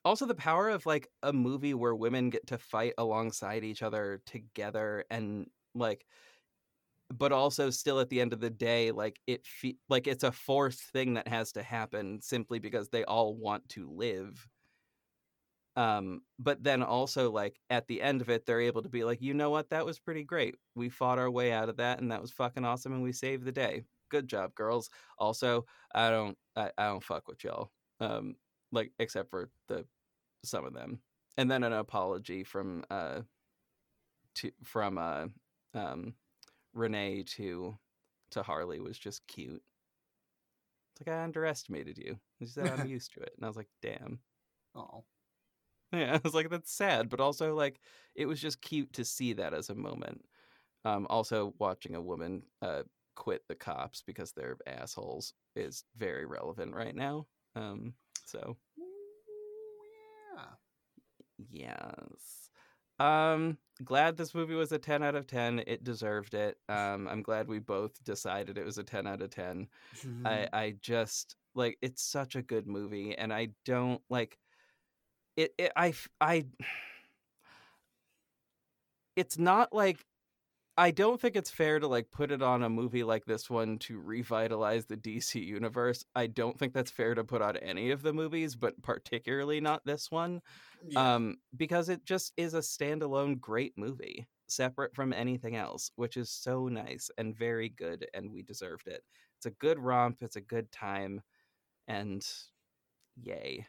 [0.08, 4.22] also the power of like a movie where women get to fight alongside each other
[4.26, 6.06] together and like
[7.10, 10.32] but also still at the end of the day like it fe- like it's a
[10.32, 14.48] forced thing that has to happen simply because they all want to live.
[15.76, 19.22] Um but then also like at the end of it they're able to be like
[19.22, 19.70] you know what?
[19.70, 20.56] That was pretty great.
[20.76, 23.46] We fought our way out of that and that was fucking awesome and we saved
[23.46, 23.84] the day.
[24.10, 24.90] Good job girls.
[25.20, 27.72] Also i don't i, I don't fuck with y'all.
[28.00, 28.36] Um
[28.72, 29.86] like except for the
[30.48, 30.99] some of them
[31.38, 33.22] and then an apology from uh
[34.36, 35.26] to from uh
[35.74, 36.14] um
[36.74, 37.78] renee to
[38.32, 39.64] to harley was just cute
[40.91, 43.69] it's like i underestimated you she said i'm used to it and i was like
[43.82, 44.19] damn
[44.78, 45.03] Oh.
[45.91, 47.80] yeah, I was like, that's sad, but also like
[48.15, 50.24] it was just cute to see that as a moment.
[50.86, 52.84] Um, also, watching a woman uh,
[53.15, 57.26] quit the cops because they're assholes is very relevant right now.
[57.56, 57.94] Um,
[58.26, 58.57] so.
[61.38, 62.49] Yes,
[62.99, 65.61] um, glad this movie was a ten out of ten.
[65.68, 66.57] It deserved it.
[66.69, 69.68] Um, I'm glad we both decided it was a ten out of ten.
[70.26, 74.38] I I just like it's such a good movie, and I don't like
[75.35, 75.53] it.
[75.57, 76.45] it I I.
[79.15, 80.05] It's not like
[80.78, 83.80] I don't think it's fair to like put it on a movie like this one
[83.80, 86.06] to revitalize the DC universe.
[86.16, 89.84] I don't think that's fair to put on any of the movies, but particularly not
[89.86, 90.41] this one
[90.86, 91.16] yeah.
[91.16, 96.30] um because it just is a standalone great movie separate from anything else which is
[96.30, 99.04] so nice and very good and we deserved it
[99.38, 101.22] it's a good romp it's a good time
[101.88, 102.26] and
[103.22, 103.66] yay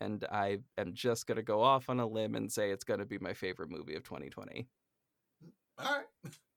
[0.00, 3.00] and i am just going to go off on a limb and say it's going
[3.00, 4.66] to be my favorite movie of 2020
[5.78, 6.32] All right.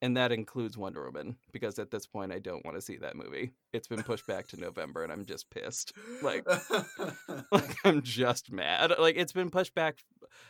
[0.00, 3.16] and that includes wonder woman because at this point i don't want to see that
[3.16, 5.92] movie it's been pushed back to november and i'm just pissed
[6.22, 6.44] like
[7.52, 8.92] like I'm just mad.
[8.98, 9.98] Like it's been pushed back.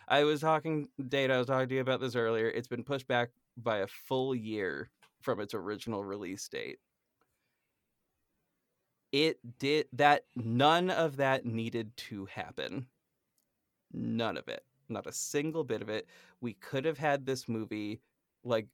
[0.09, 1.35] I was talking, Data.
[1.35, 2.49] I was talking to you about this earlier.
[2.49, 6.79] It's been pushed back by a full year from its original release date.
[9.11, 12.87] It did that, none of that needed to happen.
[13.93, 14.65] None of it.
[14.89, 16.07] Not a single bit of it.
[16.41, 18.01] We could have had this movie
[18.45, 18.67] like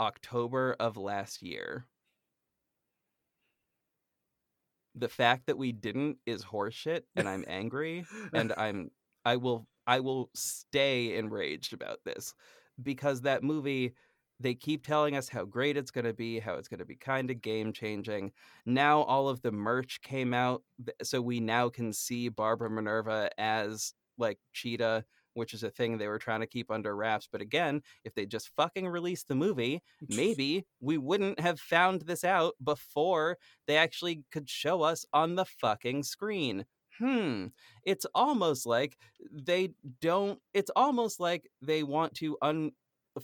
[0.00, 1.86] October of last year.
[4.96, 8.90] The fact that we didn't is horseshit, and I'm angry, and I'm
[9.24, 12.34] I will I will stay enraged about this
[12.82, 13.94] because that movie
[14.40, 16.96] they keep telling us how great it's going to be, how it's going to be
[16.96, 18.32] kind of game changing.
[18.64, 20.62] Now all of the merch came out,
[21.02, 26.08] so we now can see Barbara Minerva as like Cheetah, which is a thing they
[26.08, 27.28] were trying to keep under wraps.
[27.30, 32.24] But again, if they just fucking released the movie, maybe we wouldn't have found this
[32.24, 36.64] out before they actually could show us on the fucking screen.
[36.98, 37.46] Hmm.
[37.84, 38.98] It's almost like
[39.32, 39.70] they
[40.00, 42.72] don't, it's almost like they want to un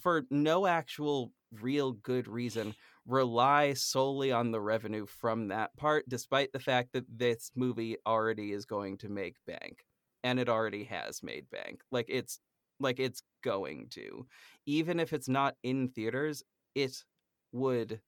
[0.00, 2.74] for no actual real good reason
[3.06, 8.52] rely solely on the revenue from that part despite the fact that this movie already
[8.52, 9.84] is going to make bank
[10.26, 12.40] and it already has made bank like it's
[12.80, 14.26] like it's going to
[14.66, 16.44] even if it's not in theaters
[16.74, 17.04] it
[17.52, 18.02] would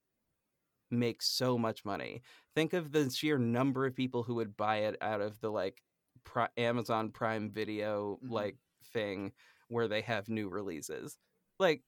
[0.90, 2.22] make so much money
[2.54, 5.82] think of the sheer number of people who would buy it out of the like
[6.24, 8.30] Pri- amazon prime video Mhm.
[8.30, 9.32] like thing
[9.68, 11.18] where they have new releases
[11.58, 11.84] like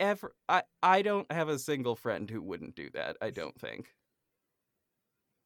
[0.00, 3.18] ever I I don't have a single friend who wouldn't do that.
[3.22, 3.94] I don't think.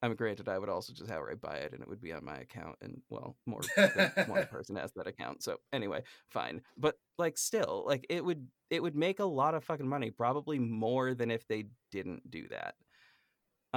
[0.02, 2.24] I'm granted I would also just have outright buy it and it would be on
[2.24, 5.42] my account and well more than one person has that account.
[5.42, 6.62] So anyway, fine.
[6.76, 10.58] But like still, like it would it would make a lot of fucking money, probably
[10.58, 12.74] more than if they didn't do that.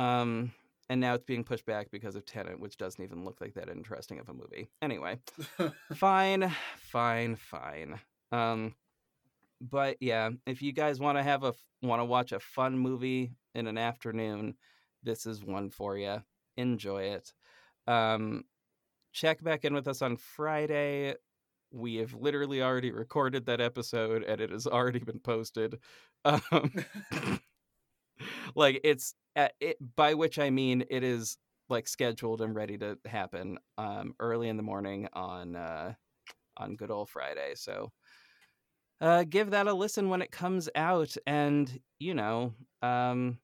[0.02, 0.52] Um
[0.90, 3.70] and now it's being pushed back because of Tenet, which doesn't even look like that
[3.70, 4.70] interesting of a movie.
[4.82, 5.20] Anyway,
[5.96, 8.00] fine, fine, fine.
[8.32, 8.76] Um,
[9.62, 13.32] but yeah, if you guys want to have a want to watch a fun movie
[13.56, 14.56] in an afternoon,
[15.06, 16.22] this is one for you.
[16.58, 17.34] Enjoy it.
[17.88, 18.44] Um,
[19.14, 21.16] check back in with us on Friday.
[21.72, 25.80] We have literally already recorded that episode, and it has already been posted.
[26.24, 26.72] Um,
[28.56, 31.38] like it's at it, by which I mean it is
[31.70, 35.94] like scheduled and ready to happen um, early in the morning on uh,
[36.58, 37.54] on good old Friday.
[37.56, 37.92] So
[39.02, 43.40] uh, give that a listen when it comes out, and you know, um,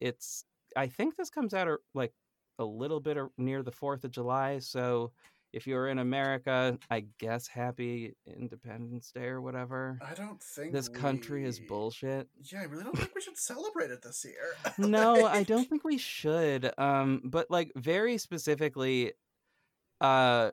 [0.00, 0.44] it's
[0.76, 2.12] I think this comes out uh, like
[2.58, 4.58] a little bit near the Fourth of July.
[4.58, 5.12] So
[5.52, 9.98] if you're in America, I guess Happy Independence Day or whatever.
[10.00, 12.28] I don't think This country is bullshit.
[12.50, 14.54] Yeah, I really don't think we should celebrate it this year.
[14.78, 19.12] no i don't think we should um but like very specifically
[20.00, 20.50] uh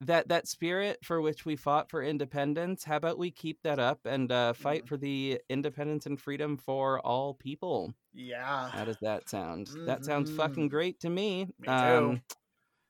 [0.00, 4.00] that that spirit for which we fought for independence how about we keep that up
[4.04, 4.88] and uh fight Mhm.
[4.88, 8.70] for the independence and freedom for all people Yeah.
[8.70, 10.70] how does that sound that sounds fucking Mhm.
[10.70, 11.72] great to me Me too.
[11.72, 12.22] um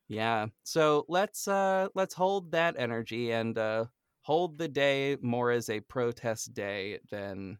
[0.08, 3.84] yeah so let's uh let's hold that energy and uh
[4.22, 7.58] hold the day more as a protest day than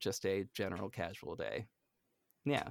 [0.00, 1.66] just a general casual day
[2.44, 2.68] yeah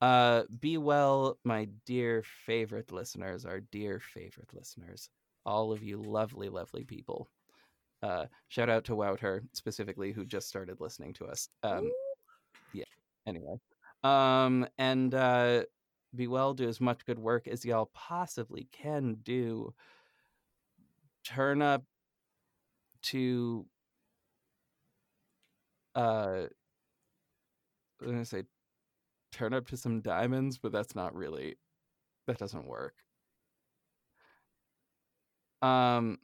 [0.00, 5.10] uh be well my dear favorite listeners our dear favorite listeners
[5.48, 7.26] all of you lovely lovely people.
[8.02, 11.48] Uh shout out to wouter specifically who just started listening to us.
[11.62, 11.90] Um
[12.74, 12.84] yeah
[13.26, 13.58] anyway.
[14.04, 15.62] Um and uh
[16.14, 19.72] be well do as much good work as y'all possibly can do.
[21.24, 21.82] Turn up
[23.00, 23.64] to
[25.94, 26.42] uh
[28.02, 28.42] i'm gonna say
[29.32, 31.56] turn up to some diamonds but that's not really
[32.26, 32.94] that doesn't work
[35.62, 36.18] um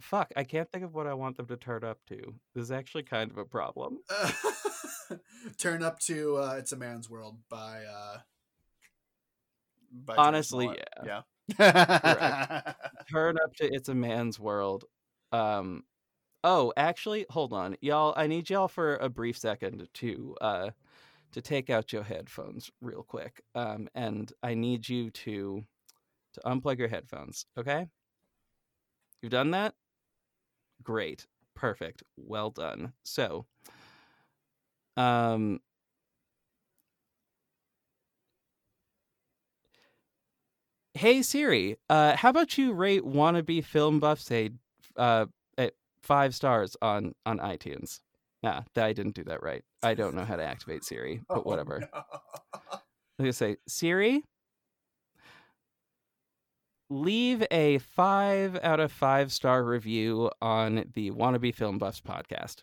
[0.00, 2.70] fuck i can't think of what i want them to turn up to this is
[2.70, 3.98] actually kind of a problem
[5.58, 7.84] Turn up to uh, "It's a Man's World" by.
[7.84, 8.18] Uh,
[9.92, 10.70] by Honestly,
[11.04, 11.22] yeah.
[11.58, 12.72] Yeah.
[13.10, 14.86] turn up to it's a man's world
[15.30, 15.84] um
[16.42, 20.70] oh actually hold on y'all i need y'all for a brief second to uh
[21.32, 25.62] to take out your headphones real quick um and i need you to
[26.34, 27.86] to unplug your headphones okay
[29.22, 29.74] you've done that
[30.82, 33.46] great perfect well done so
[34.96, 35.60] um
[40.96, 44.50] Hey Siri, uh, how about you rate wannabe film buffs a
[44.96, 45.26] uh,
[45.58, 48.00] at five stars on on iTunes?
[48.44, 49.64] Nah, I didn't do that right.
[49.82, 51.80] I don't know how to activate Siri, but Oh, whatever.
[51.80, 51.86] no.
[53.18, 54.22] I'm gonna say Siri,
[56.94, 62.62] leave a five out of five star review on the Wannabe Film Buffs podcast.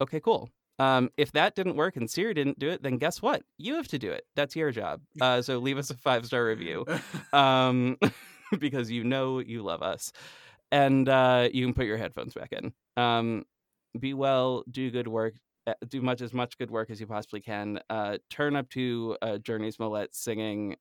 [0.00, 0.50] okay, cool.
[0.78, 3.42] Um, if that didn't work and Siri didn't do it, then guess what?
[3.58, 4.24] You have to do it.
[4.36, 5.00] That's your job.
[5.20, 6.86] Uh, so leave us a five star review
[7.32, 7.98] um,
[8.58, 10.12] because you know you love us.
[10.70, 12.72] And uh, you can put your headphones back in.
[12.96, 13.44] Um,
[13.98, 15.34] be well, do good work,
[15.66, 17.80] uh, do much as much good work as you possibly can.
[17.90, 20.76] Uh, turn up to uh, Jurnee Smollett singing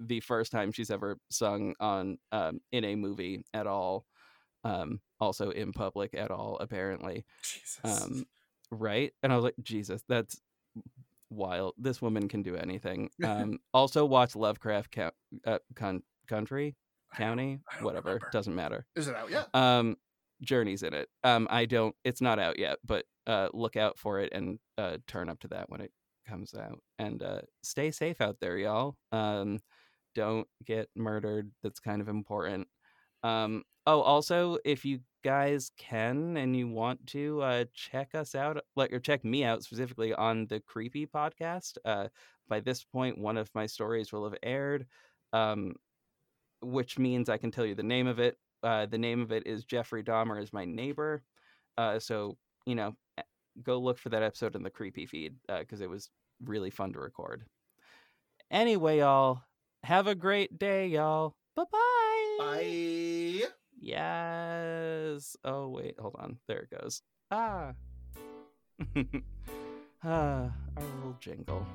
[0.00, 4.06] the first time she's ever sung on um, in a movie at all.
[4.64, 7.24] Um, also in public at all, apparently.
[7.42, 7.80] Jesus.
[7.84, 8.26] Um,
[8.70, 9.12] right?
[9.22, 10.40] And I was like, Jesus, that's
[11.30, 11.74] wild.
[11.78, 13.10] This woman can do anything.
[13.24, 15.14] Um, also, watch Lovecraft Count,
[15.46, 16.74] uh, Con- Country,
[17.12, 18.08] I don't- County, I don't whatever.
[18.08, 18.30] remember.
[18.32, 18.86] Doesn't matter.
[18.96, 19.48] Is it out yet?
[19.54, 19.96] Um,
[20.42, 21.08] Jurnee's in it.
[21.22, 21.94] Um, I don't.
[22.04, 25.48] It's not out yet, but uh, look out for it and uh, turn up to
[25.48, 25.92] that when it
[26.26, 26.80] comes out.
[26.98, 28.96] And uh, stay safe out there, y'all.
[29.12, 29.58] Um,
[30.14, 31.50] don't get murdered.
[31.62, 32.68] That's kind of important.
[33.22, 38.62] Um, oh, also, if you guys can and you want to uh, check us out,
[38.76, 41.76] like or check me out specifically on the Creepy podcast.
[41.84, 42.08] Uh,
[42.48, 44.86] by this point, one of my stories will have aired,
[45.32, 45.74] um,
[46.62, 48.36] which means I can tell you the name of it.
[48.62, 51.22] Uh, the name of it is Jeffrey Dahmer is my neighbor.
[51.78, 53.22] Uh, so you know, eh,
[53.62, 56.10] go look for that episode in the Creepy feed because it was
[56.44, 57.44] really fun to record.
[58.50, 59.42] Anyway, y'all,
[59.84, 61.34] have a great day, y'all.
[61.56, 62.36] Bye-bye.
[62.38, 63.42] Bye.
[63.80, 65.36] Yes.
[65.44, 66.38] Oh wait, hold on.
[66.46, 67.02] There it goes.
[67.30, 67.72] Ah.
[70.04, 71.66] ah, our little jingle.